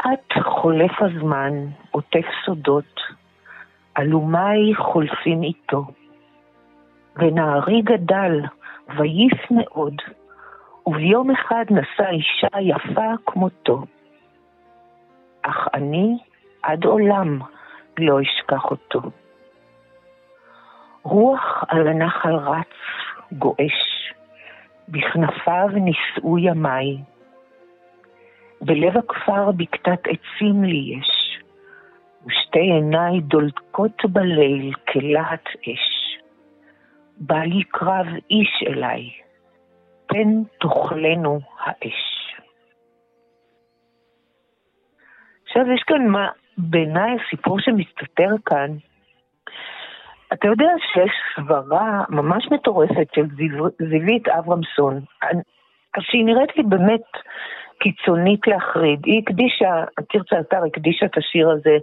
[0.00, 1.52] את חולף הזמן,
[1.90, 3.00] עוטף סודות,
[3.98, 5.84] אלומיי חולפים איתו.
[7.16, 8.40] ונערי גדל,
[8.96, 9.94] וייף מאוד,
[10.86, 13.82] וביום אחד נשא אישה יפה כמותו.
[15.42, 16.18] אך אני
[16.62, 17.38] עד עולם
[17.98, 19.00] לא אשכח אותו.
[21.02, 22.74] רוח על הנחל רץ,
[23.32, 24.12] גועש,
[24.88, 26.96] בכנפיו נישאו ימיי.
[28.60, 31.38] בלב הכפר בקתת עצים לי יש,
[32.26, 35.89] ושתי עיניי דולקות בליל כלהט אש.
[37.20, 39.10] בא לי קרב איש אליי,
[40.06, 42.34] פן תאכלנו האש.
[45.46, 48.70] עכשיו יש כאן מה, בעיניי הסיפור שמסתתר כאן,
[50.32, 55.00] אתה יודע שיש סברה ממש מטורפת של זיו- זיווית אברמסון,
[56.00, 57.02] שהיא נראית לי באמת
[57.78, 59.00] קיצונית להחריד.
[59.04, 61.76] היא הקדישה, תרצה אתר הקדישה את השיר הזה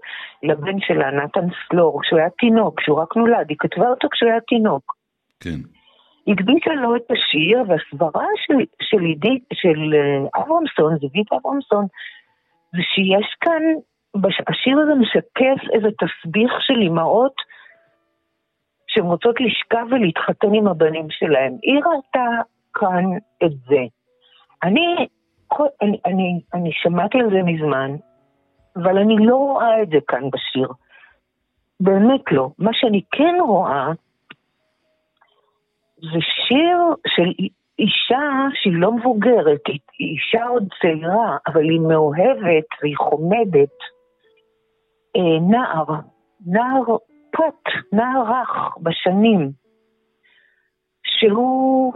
[0.44, 4.40] לבן שלה, נתן סלור, כשהוא היה תינוק, כשהוא רק נולד, היא כתבה אותו כשהוא היה
[4.40, 4.97] תינוק.
[5.40, 5.60] כן.
[6.28, 11.86] הקדישה לו את השיר, והסברה של, של, עידית, של אה, אברמסון, זיווית אברמסון,
[12.72, 13.62] זה שיש כאן,
[14.22, 17.34] בש- השיר הזה משקף איזה תסביך של אימהות
[18.88, 21.54] שהן רוצות לשכב ולהתחתן עם הבנים שלהם.
[21.62, 22.28] היא ראתה
[22.74, 23.06] כאן
[23.46, 23.82] את זה.
[24.64, 25.08] אני,
[25.82, 27.92] אני, אני, אני שמעתי על זה מזמן,
[28.76, 30.68] אבל אני לא רואה את זה כאן בשיר.
[31.80, 32.50] באמת לא.
[32.60, 33.88] מה שאני כן רואה,
[36.02, 36.78] זה שיר
[37.08, 43.76] של אי- אישה שהיא לא מבוגרת, היא אישה עוד צעירה, אבל היא מאוהבת והיא חומדת.
[45.16, 45.86] אה, נער,
[46.46, 46.98] נער
[47.32, 49.52] פת, נער רך בשנים,
[51.06, 51.94] שהוא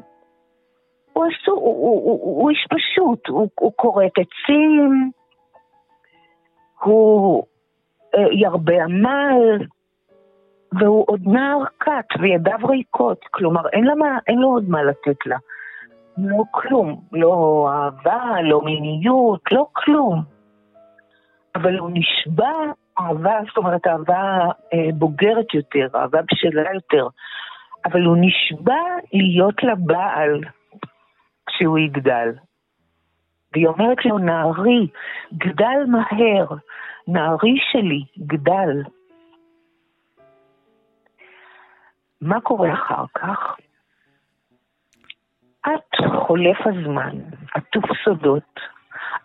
[1.13, 5.11] הוא, עשו, הוא, הוא, הוא, הוא איש פשוט, הוא, הוא כורת עצים,
[6.83, 7.43] הוא
[8.15, 9.65] אה, ירבה עמל,
[10.79, 15.25] והוא עוד נער קט וידיו ריקות, כלומר אין, לה מה, אין לו עוד מה לתת
[15.25, 15.37] לה.
[16.17, 20.23] לא כלום, לא אהבה, לא מיניות, לא כלום.
[21.55, 22.53] אבל הוא נשבע
[22.99, 24.39] אהבה, זאת אומרת אהבה
[24.73, 27.07] אה, בוגרת יותר, אהבה בשלה יותר,
[27.85, 28.81] אבל הוא נשבע
[29.13, 30.41] להיות לה בעל
[31.45, 32.31] כשהוא יגדל.
[33.53, 34.87] והיא אומרת לו, נערי,
[35.33, 36.45] גדל מהר,
[37.07, 38.81] נערי שלי, גדל.
[42.21, 43.55] מה קורה אחר כך?
[45.61, 47.17] את חולף הזמן,
[47.55, 48.59] עטוף סודות,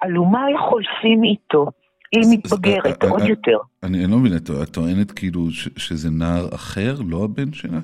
[0.05, 1.67] אלומיי חולפים איתו,
[2.13, 3.59] היא מתבגרת אה, עוד אה, יותר.
[3.83, 5.41] אני לא מבין, את טוענת כאילו
[5.77, 7.79] שזה נער אחר, לא הבן שלה?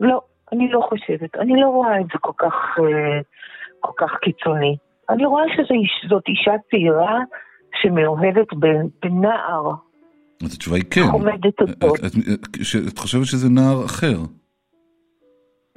[0.00, 0.20] לא,
[0.52, 3.20] אני לא חושבת, אני לא רואה את זה כל כך, אה,
[3.80, 4.76] כל כך קיצוני.
[5.10, 5.44] אני רואה
[6.02, 7.18] שזאת אישה צעירה
[7.82, 8.48] שמאוהבת
[9.02, 9.72] בנער
[10.44, 11.00] אז התשובה היא כן.
[11.12, 11.94] עומדת אותו.
[11.94, 14.16] את, את, ש- את חושבת שזה נער אחר.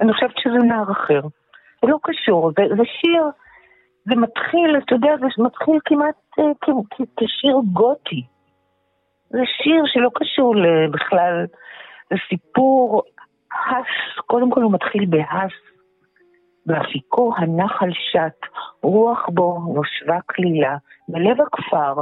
[0.00, 1.20] אני חושבת שזה נער אחר.
[1.82, 3.22] זה לא קשור, זה, זה שיר,
[4.04, 8.22] זה מתחיל, אתה יודע, זה מתחיל כמעט אה, כ- כ- כשיר גותי.
[9.30, 10.54] זה שיר שלא קשור
[10.92, 11.46] בכלל,
[12.10, 13.02] זה סיפור
[13.68, 15.52] הס, קודם כל הוא מתחיל בהס.
[16.66, 18.48] באפיקו הנחל שט,
[18.82, 20.76] רוח בו נושבה כלילה,
[21.08, 21.94] בלב הכפר,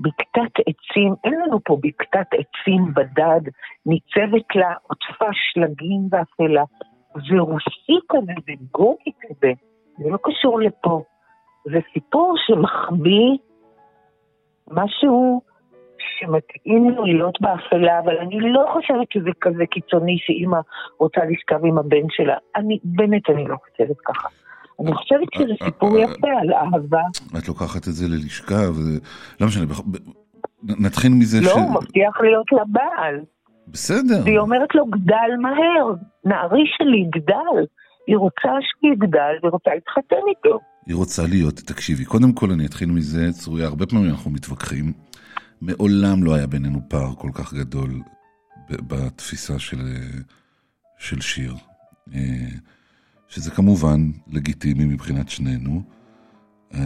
[0.00, 3.40] בקתת עצים, אין לנו פה בקתת עצים בדד,
[3.86, 6.64] ניצבת לה עוטפה שלגים ואפלה.
[7.14, 8.52] זה רוסי כזה, זה
[9.20, 9.52] כזה,
[9.98, 11.02] זה לא קשור לפה.
[11.64, 13.38] זה סיפור שמחביא
[14.70, 15.40] משהו
[15.98, 20.58] שמתאים לו להיות באפלה, אבל אני לא חושבת שזה כזה קיצוני שאימא
[20.98, 22.36] רוצה לשכב עם הבן שלה.
[22.56, 24.28] אני, באמת אני לא חושבת ככה.
[24.80, 27.02] אני חושבת שזה סיפור יפה על אהבה.
[27.38, 28.62] את לוקחת את זה ללשכה.
[29.40, 29.64] לא משנה,
[30.62, 31.52] נתחיל מזה לא, ש...
[31.52, 33.20] הוא מבטיח להיות לה בעל.
[33.68, 34.20] בסדר.
[34.24, 37.66] והיא אומרת לו, גדל מהר, נערי שלי, גדל.
[38.06, 40.58] היא רוצה שהוא יגדל והיא רוצה להתחתן איתו.
[40.86, 44.92] היא רוצה להיות, תקשיבי, קודם כל אני אתחיל מזה, צרויה, הרבה פעמים אנחנו מתווכחים.
[45.60, 47.90] מעולם לא היה בינינו פער כל כך גדול
[48.70, 50.20] בתפיסה של, אה,
[50.98, 51.54] של שיר.
[53.30, 54.00] אה, שזה כמובן
[54.32, 55.82] לגיטימי מבחינת שנינו,
[56.74, 56.80] אה,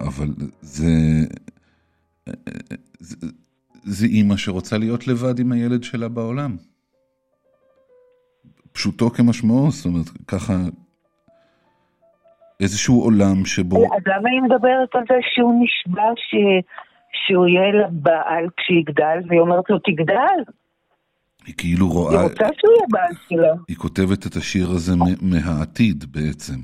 [0.00, 0.28] אבל
[0.60, 0.92] זה,
[2.28, 2.32] אה,
[2.98, 3.26] זה,
[3.82, 6.56] זה אימא שרוצה להיות לבד עם הילד שלה בעולם.
[8.72, 10.52] פשוטו כמשמעו, זאת אומרת, ככה
[12.60, 13.76] איזשהו עולם שבו...
[13.76, 16.34] אז למה היא מדברת על זה שהוא נשבע ש...
[17.26, 20.38] שהוא יהיה לה בעל כשיגדל, והיא אומרת לו, תגדל.
[21.46, 23.54] היא כאילו היא רואה, רוצה שהוא יהיה בעל שלה.
[23.68, 24.92] היא כותבת את השיר הזה
[25.22, 26.58] מהעתיד בעצם.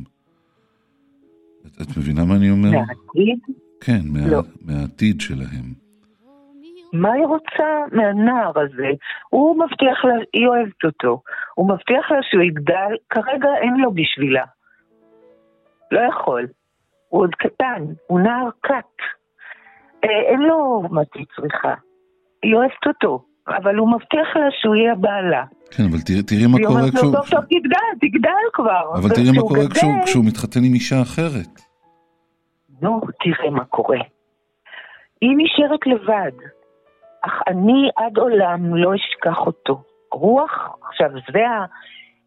[1.66, 2.70] את, את מבינה מה אני אומר?
[2.70, 3.56] מהעתיד?
[3.80, 4.42] כן, מה, לא.
[4.64, 5.82] מהעתיד שלהם.
[6.92, 8.90] מה היא רוצה מהנער הזה?
[9.28, 11.22] הוא מבטיח לה, היא אוהבת אותו.
[11.54, 14.44] הוא מבטיח לה שהוא יגדל, כרגע אין לו בשבילה.
[15.90, 16.46] לא יכול.
[17.08, 18.96] הוא עוד קטן, הוא נער קט.
[20.04, 21.74] אה, אין לו מה שהיא צריכה.
[22.42, 25.44] היא אוהבת אותו, אבל הוא מבטיח לה שהוא יהיה בעלה.
[25.70, 27.12] כן, אבל תראי, תראי מה קורה אומרת לו, כשהוא...
[27.12, 28.94] טוב, טוב, תגדל, תגדל כבר.
[28.94, 31.52] אבל תראי מה קורה כשהוא, כשהוא מתחתן עם אישה אחרת.
[32.82, 34.00] נו, תראה מה קורה.
[35.20, 36.36] היא נשארת לבד,
[37.22, 39.82] אך אני עד עולם לא אשכח אותו.
[40.12, 41.64] רוח, עכשיו זה ה...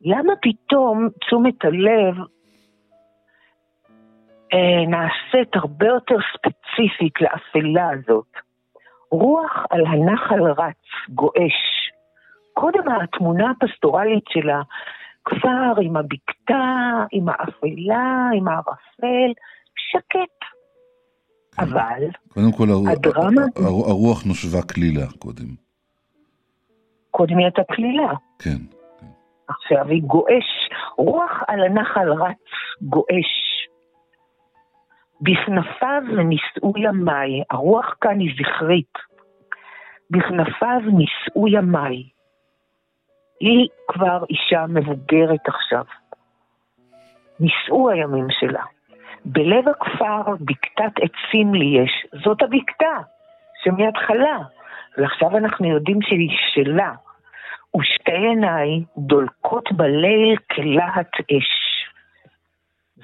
[0.01, 2.16] למה פתאום תשומת הלב
[4.53, 8.28] אה, נעשית הרבה יותר ספציפית לאפלה הזאת?
[9.20, 11.57] רוח על הנחל רץ, גועש.
[12.53, 16.63] קודם התמונה הפסטורלית של הכפר עם הבקתה,
[17.11, 19.32] עם האפלה, עם הערפל,
[19.76, 20.45] שקט.
[21.59, 25.47] אבל קודם כל, הר- הדרמה- הר- הרוח נושבה כלילה קודם.
[27.11, 28.13] קודם היא הייתה כלילה.
[28.39, 28.57] כן.
[29.47, 32.38] עכשיו היא גועש, רוח על הנחל רץ,
[32.82, 33.45] גועש.
[35.22, 38.93] בכנפיו נישאו ימיי, הרוח כאן היא זכרית.
[40.09, 42.03] בכנפיו נישאו ימיי.
[43.39, 45.84] היא כבר אישה מבוגרת עכשיו.
[47.39, 48.63] נישאו הימים שלה.
[49.26, 52.97] בלב הכפר בקתת עצים לי יש, זאת הבקתה
[53.63, 54.38] שמההתחלה,
[54.97, 56.93] ועכשיו אנחנו יודעים שהיא שלה.
[57.78, 61.86] ושתי עיניי דולקות בליל כלהט אש.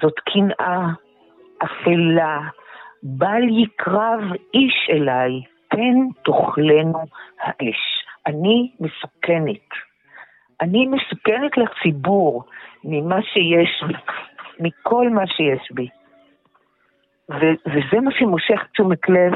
[0.00, 0.86] זאת קנאה,
[1.64, 2.40] אפלה,
[3.02, 4.20] בל יקרב
[4.54, 6.98] איש אליי, פן תאכלנו
[7.40, 8.04] האש.
[8.26, 9.68] אני מסוכנת.
[10.60, 12.44] אני מסוכנת לציבור
[12.84, 13.94] ממה שיש בי,
[14.60, 15.88] מכל מה שיש בי.
[17.30, 19.32] ו- וזה מה שמושך תשומת לב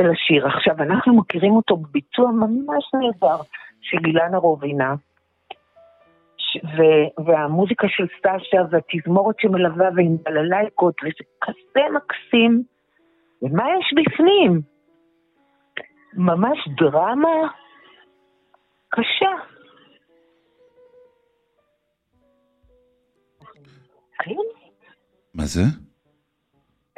[0.00, 0.46] אל השיר.
[0.46, 3.42] עכשיו, אנחנו מכירים אותו בביצוע ממש נהדר
[3.80, 4.94] של אילנה רובינה,
[6.64, 12.62] ו- והמוזיקה של סטאשה והתזמורת שמלווה ועם בללייקות, וזה כזה מקסים.
[13.42, 14.60] ומה יש בפנים?
[16.14, 17.48] ממש דרמה
[18.88, 19.30] קשה.
[25.34, 25.62] מה זה?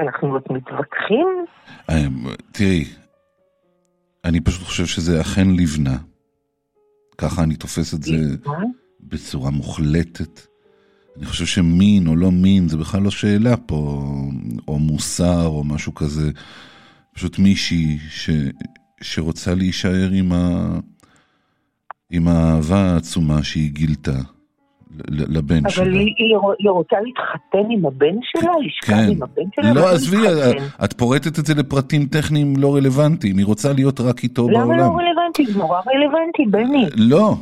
[0.00, 1.44] אנחנו עוד מתווכחים.
[1.90, 1.94] אה,
[2.52, 2.84] תראי,
[4.24, 5.96] אני פשוט חושב שזה אכן לבנה.
[7.18, 8.12] ככה אני תופס את זה
[9.08, 10.40] בצורה מוחלטת.
[11.16, 14.02] אני חושב שמין או לא מין זה בכלל לא שאלה פה,
[14.68, 16.30] או מוסר או משהו כזה.
[17.14, 18.30] פשוט מישהי ש,
[19.00, 20.68] שרוצה להישאר עם, ה,
[22.10, 24.18] עם האהבה העצומה שהיא גילתה
[25.08, 25.84] לבן שלה.
[25.84, 26.14] אבל היא,
[26.58, 28.52] היא, רוצה להתחתן עם הבן שלה?
[28.66, 29.12] לשכב כן.
[29.12, 29.72] עם הבן שלה?
[29.72, 30.16] לא, עזבי?
[30.84, 34.78] את פורטת את זה לפרטים טכניים לא רלוונטיים, היא רוצה להיות רק איתו למה בעולם.
[34.78, 35.42] לא רלוונטי?
[35.42, 36.86] רלוונטי, נורא רלוונטי, בני.
[36.96, 37.36] לא,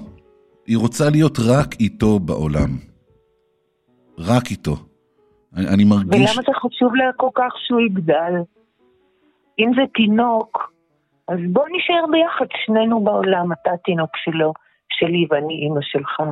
[0.67, 2.71] היא רוצה להיות רק איתו בעולם.
[4.19, 4.77] רק איתו.
[5.57, 6.31] אני, אני מרגיש...
[6.31, 8.35] ולמה זה חשוב לה כל כך שהוא יגדל?
[9.59, 10.73] אם זה תינוק,
[11.29, 14.53] אז בוא נשאר ביחד שנינו בעולם, אתה התינוק שלו,
[14.89, 16.23] שלי ואני אימא שלך.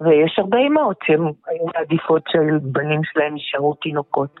[0.00, 4.40] ויש הרבה אימהות שהן היו מעדיפות שהבנים שלהם יישארו תינוקות.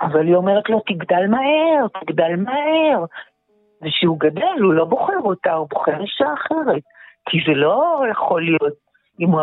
[0.00, 3.04] אבל היא אומרת לו, תגדל מהר, תגדל מהר.
[3.82, 6.82] וכשהוא גדל, הוא לא בוחר אותה, הוא בוחר אישה אחרת.
[7.28, 8.74] כי זה לא יכול להיות,
[9.20, 9.40] אם הוא,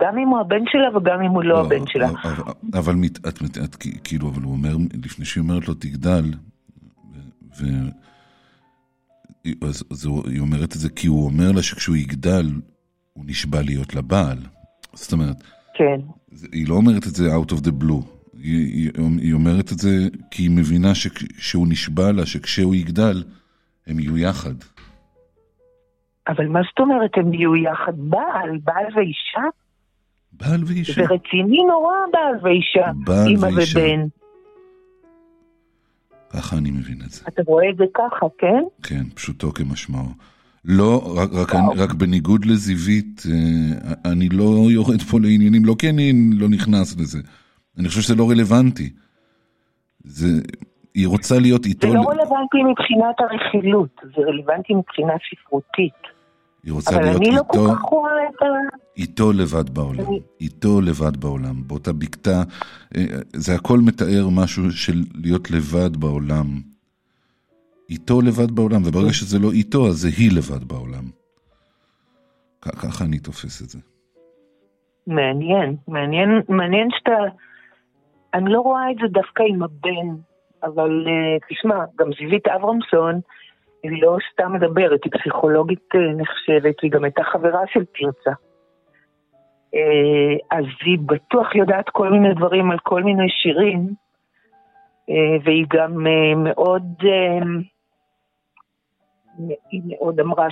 [0.00, 2.08] גם אם הוא הבן שלה וגם אם הוא לא, הבן שלה.
[2.08, 6.24] אבל, אבל מת, את, את, את, כאילו, אבל הוא אומר, לפני שהיא אומרת לו תגדל,
[7.60, 7.64] ו...
[9.62, 12.46] אז, אז היא אומרת את זה כי הוא אומר לה שכשהוא יגדל,
[13.12, 14.38] הוא נשבע להיות לבעל.
[14.92, 15.36] זאת אומרת,
[15.74, 16.00] כן.
[16.32, 18.04] זה- היא לא אומרת את זה out of the blue.
[18.42, 21.06] היא, היא, היא אומרת את זה כי היא מבינה ש,
[21.38, 23.24] שהוא נשבע לה שכשהוא יגדל,
[23.86, 24.54] הם יהיו יחד.
[26.28, 29.42] אבל מה זאת אומרת, הם יהיו יחד בעל, בעל ואישה?
[30.32, 30.92] בעל ואישה.
[30.92, 33.78] זה רציני נורא בעל ואישה, בעל אימא ואישה.
[33.78, 34.06] ובן.
[36.30, 37.24] ככה אני מבין את זה.
[37.28, 38.64] אתה רואה את זה ככה, כן?
[38.82, 40.08] כן, פשוטו כמשמעו.
[40.64, 45.90] לא, רק, רק, אני, רק בניגוד לזיווית, אה, אני לא יורד פה לעניינים, לא כי
[45.90, 47.18] אני לא נכנס לזה.
[47.78, 48.90] אני חושב שזה לא רלוונטי.
[50.04, 50.26] זה,
[50.94, 56.15] היא רוצה להיות איתו, זה לא רלוונטי מבחינת הרכילות, זה רלוונטי מבחינה ספרותית.
[56.66, 58.08] היא רוצה אבל להיות אני לא איתו, כל
[58.38, 58.76] כך.
[58.96, 60.04] איתו לבד בעולם.
[60.40, 61.54] איתו לבד בעולם.
[61.66, 62.42] באותה בקתה,
[62.96, 66.46] אה, זה הכל מתאר משהו של להיות לבד בעולם.
[67.90, 71.04] איתו לבד בעולם, וברגע שזה לא איתו, אז זה היא לבד בעולם.
[72.62, 73.78] ככה אני תופס את זה.
[75.06, 77.12] מעניין, מעניין, מעניין שאתה...
[78.34, 80.08] אני לא רואה את זה דווקא עם הבן,
[80.62, 83.20] אבל uh, תשמע, גם זיווית אברמסון,
[83.82, 88.30] היא לא סתם מדברת, היא פסיכולוגית uh, נחשבת, והיא גם הייתה חברה של תרצה.
[89.74, 89.78] Uh,
[90.50, 96.04] אז היא בטוח יודעת כל מיני דברים על כל מיני שירים, uh, והיא גם
[96.36, 97.02] מאוד...
[99.70, 100.46] היא מאוד אמרה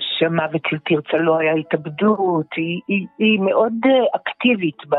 [0.00, 4.96] שהמוות של תרצה לא היה התאבדות, היא, היא, היא מאוד אה, אקטיבית ב,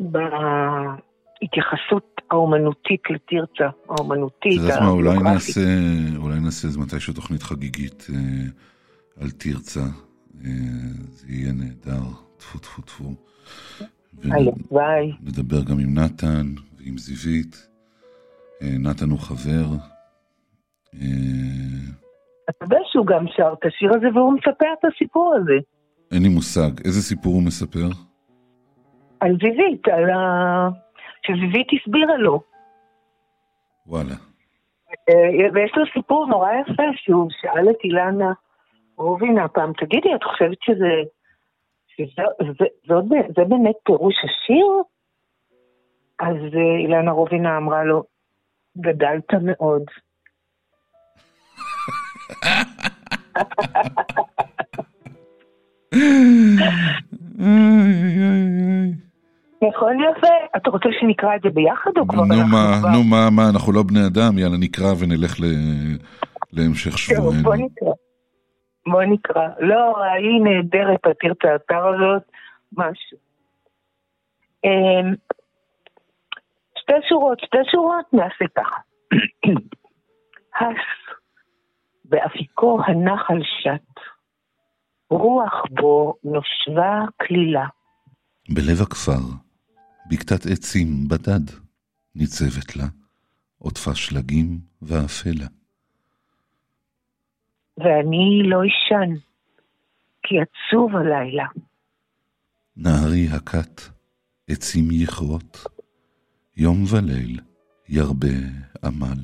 [1.44, 5.18] בהתייחסות האומנותית לתרצה, האומנותית, את יודעת מה, אולי.
[5.18, 5.60] נעשה,
[6.16, 8.20] אולי נעשה איזה מתישהו תוכנית חגיגית אה,
[9.20, 9.80] על תרצה.
[10.44, 10.50] אה,
[11.06, 12.02] זה יהיה נהדר,
[12.36, 13.14] טפו טפו טפו.
[14.30, 15.12] הלוואי.
[15.22, 16.46] נדבר גם עם נתן
[16.78, 17.68] ועם זיווית.
[18.62, 19.66] אה, נתן הוא חבר.
[20.94, 20.98] אה,
[22.50, 25.58] אתה יודע שהוא גם שר את השיר הזה והוא מספר את הסיפור הזה.
[26.12, 26.70] אין לי מושג.
[26.84, 27.88] איזה סיפור הוא מספר?
[29.20, 30.83] על זיווית, על ה...
[31.26, 32.40] שזיווית הסבירה לו.
[33.86, 34.14] וואלה.
[35.08, 38.32] אה, ויש לו סיפור נורא יפה שהוא שאל את אילנה
[38.96, 41.02] רובינה פעם, תגידי, את חושבת שזה...
[41.96, 44.66] שזה באמת פירוש השיר?
[46.20, 48.04] אז אה, אילנה רובינה אמרה לו,
[48.78, 49.82] גדלת מאוד.
[59.68, 60.26] נכון יפה.
[60.56, 63.72] אתה רוצה שנקרא את זה ביחד או כבר נו מה, כבר- נו מה, מה, אנחנו
[63.72, 65.96] לא בני אדם, יאללה נקרא ונלך ל-
[66.52, 67.42] להמשך שבוענו.
[67.42, 67.92] בוא נקרא.
[68.86, 69.48] בוא נקרא.
[69.60, 72.22] לא, היא נהדרת, תתיר את האתר הזאת,
[72.72, 73.18] משהו.
[74.64, 75.14] אמ,
[76.78, 78.80] שתי שורות, שתי שורות, נעשה ככה.
[80.60, 81.16] הס,
[82.04, 84.00] באפיקו הנחל שט,
[85.10, 87.64] רוח בו נושבה כלילה.
[88.48, 89.20] בלב הכפר,
[90.10, 91.50] בקתת עצים בדד,
[92.14, 92.84] ניצבת לה,
[93.58, 95.46] עוטפה שלגים ואפלה.
[97.78, 99.14] ואני לא אשן,
[100.22, 101.46] כי עצוב הלילה.
[102.76, 103.80] נהרי הכת,
[104.50, 105.58] עצים יכרות,
[106.56, 107.40] יום וליל,
[107.88, 108.36] ירבה
[108.84, 109.20] עמל.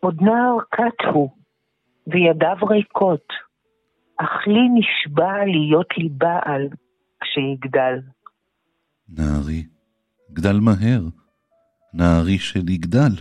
[0.00, 1.30] עוד נער כת הוא,
[2.06, 3.28] וידיו ריקות,
[4.16, 6.68] אך לי נשבע להיות לי בעל
[7.20, 8.13] כשיגדל.
[9.08, 9.66] נערי,
[10.32, 11.02] גדל מהר,
[11.94, 13.12] נערי שלי גדל.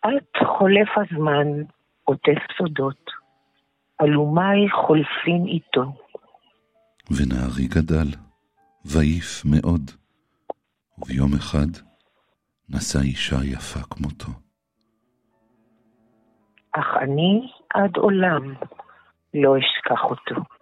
[0.00, 1.62] את חולף הזמן,
[2.04, 3.10] עוטף סודות,
[4.00, 5.92] אלומיי חולפים איתו.
[7.10, 8.08] ונערי גדל,
[8.84, 9.90] ויף מאוד,
[10.98, 11.70] וביום אחד
[12.68, 14.32] נשא אישה יפה כמותו.
[16.72, 18.54] אך אני עד עולם
[19.34, 20.61] לא אשכח אותו.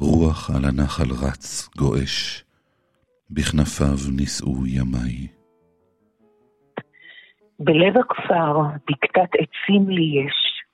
[0.00, 2.44] רוח על הנחל רץ, גועש,
[3.30, 5.28] בכנפיו נישאו ימיי.
[7.58, 10.64] בלב הכפר, בקתת עצים לי יש,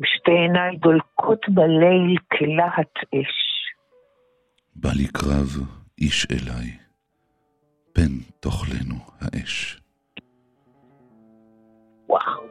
[0.00, 3.34] ושתי עיניי דולקות בליל כלהט אש.
[4.76, 5.66] בא לי קרב
[5.98, 6.70] איש אליי,
[7.92, 9.80] פן תאכלנו האש.
[12.08, 12.42] וואו.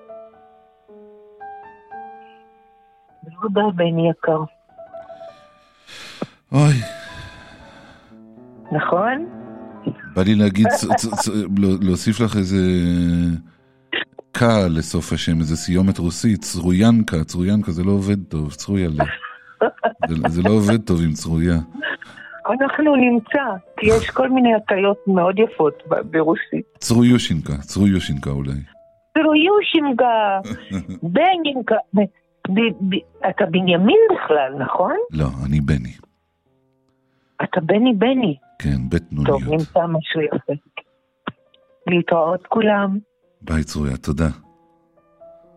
[3.41, 4.54] תודה, בני יקר.
[6.55, 6.73] אוי,
[8.71, 9.25] נכון?
[10.15, 10.67] בא לי להגיד,
[11.57, 12.57] לא- להוסיף לך איזה
[14.31, 19.03] קה לסוף השם, איזה סיומת רוסית, צרויאנקה, צרויאנקה, זה לא עובד טוב, צרויאלה.
[20.07, 21.55] זה, זה לא עובד טוב עם צרויה.
[22.49, 23.43] אנחנו נמצא,
[23.77, 26.65] כי יש כל מיני הטיות מאוד יפות ברוסית.
[26.79, 28.59] צרויושינקה, צרויושינקה אולי.
[29.13, 30.39] טרויושינגה,
[31.03, 31.75] בנינקה.
[33.29, 34.95] אתה בנימין בכלל, נכון?
[35.11, 35.91] לא, אני בני.
[37.43, 38.37] אתה בני בני.
[38.59, 39.51] כן, בית טוב, נוניות.
[39.51, 40.53] נמצא משהו יפה.
[41.87, 42.97] להתראות כולם.
[43.41, 44.27] ביי צרויה, תודה.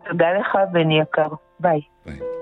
[0.09, 1.29] תודה לך, בני יקר.
[1.59, 1.81] ביי.
[2.05, 2.38] Will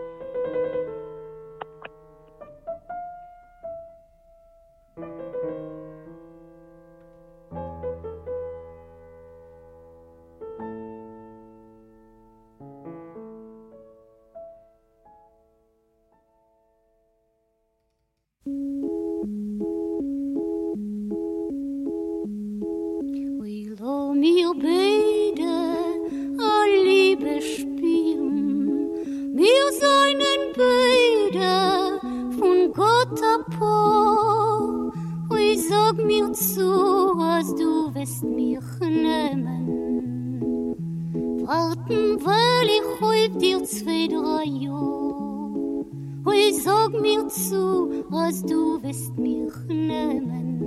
[41.48, 45.86] Warten, weil ich heut dir zwei, drei Jahr.
[46.26, 50.60] Ui, sag mir zu, was du wirst mich nehmen.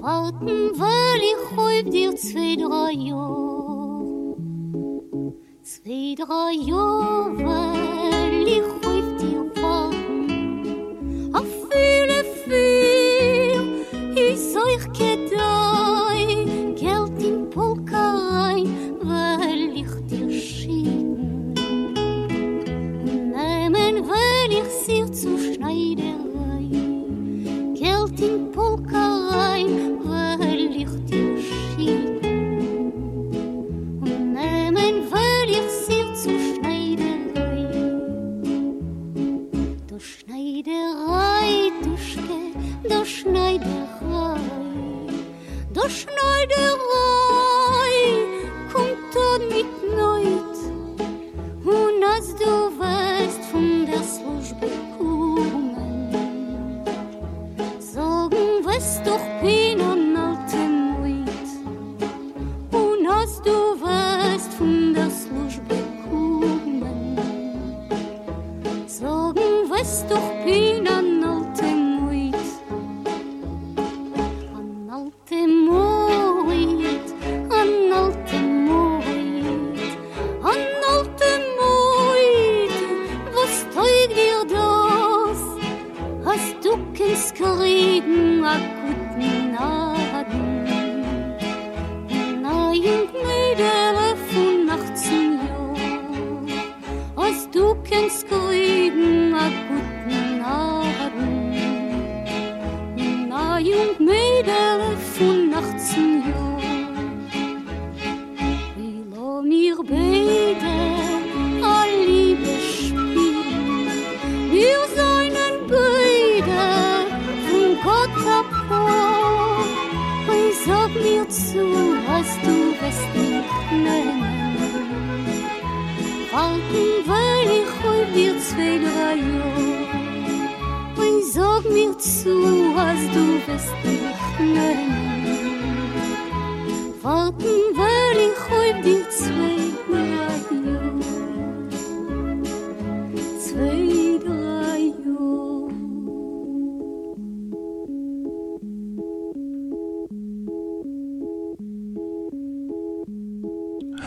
[0.00, 4.36] Warten, weil ich heut dir zwei, drei Jahr.
[5.64, 7.89] Zwei, drei Jahr,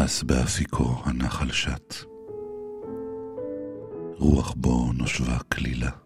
[0.04, 1.96] הס באפיקו הנחל שט.
[4.18, 6.03] רוח בו נושבה כלילה.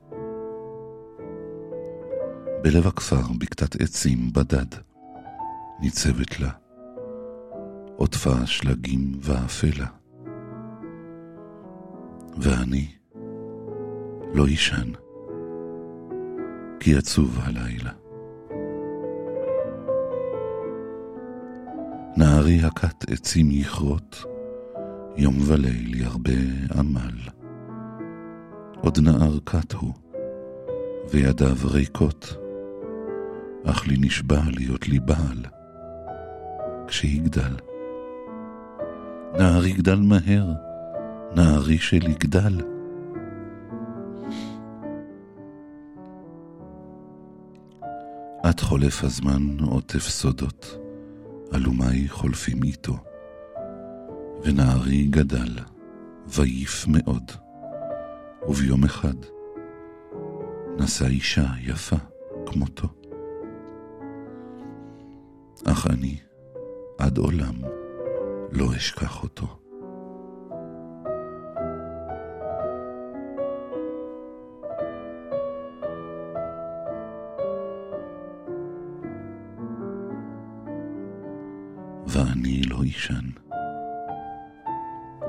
[2.63, 4.65] בלב הכפר, בקתת עצים, בדד,
[5.79, 6.49] ניצבת לה.
[7.95, 9.87] עוטפה שלגים ואפלה.
[12.37, 12.87] ואני
[14.33, 14.91] לא אישן,
[16.79, 17.91] כי עצוב הלילה.
[22.17, 24.25] נערי הכת עצים יכרות,
[25.17, 26.31] יום וליל ירבה
[26.79, 27.17] עמל.
[28.81, 29.93] עוד נער כת הוא,
[31.11, 32.46] וידיו ריקות,
[33.65, 35.45] אך לי נשבע להיות לי בעל,
[36.87, 37.55] כשיגדל.
[39.39, 40.45] נערי גדל מהר,
[41.35, 42.61] נערי שלי גדל.
[48.43, 50.77] עד חולף הזמן עוטף סודות,
[51.53, 52.97] אלומי חולפים איתו.
[54.43, 55.59] ונערי גדל,
[56.27, 57.31] ויף מאוד,
[58.47, 59.15] וביום אחד
[60.79, 61.95] נשא אישה יפה
[62.45, 62.87] כמותו.
[65.65, 66.17] אך אני
[66.97, 67.55] עד עולם
[68.51, 69.47] לא אשכח אותו.
[82.07, 83.29] ואני לא אישן,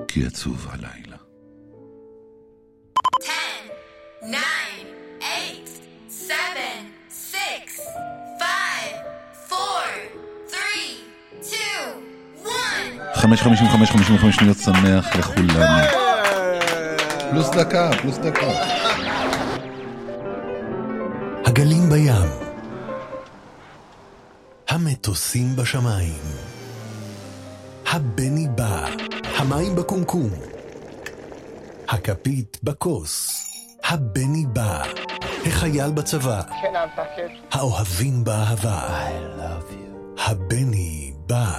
[0.08, 1.07] כי עצוב הלילה.
[13.34, 13.36] 1.
[13.36, 15.84] חמש חמישים וחמש חמישים וחמש שניות שמח לכולנו.
[17.30, 18.50] פלוס דקה, פלוס דקה.
[21.46, 22.28] הגלים בים.
[24.68, 26.22] המטוסים בשמיים.
[27.86, 28.86] הבני בא,
[29.36, 30.30] המים בקומקום.
[31.88, 33.44] הכפית בכוס,
[33.84, 34.82] הבני בא,
[35.46, 36.40] החייל בצבא,
[37.52, 39.08] האוהבים באהבה.
[40.18, 41.58] הבני בא.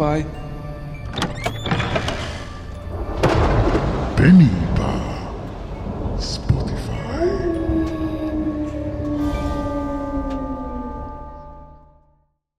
[0.00, 0.37] מי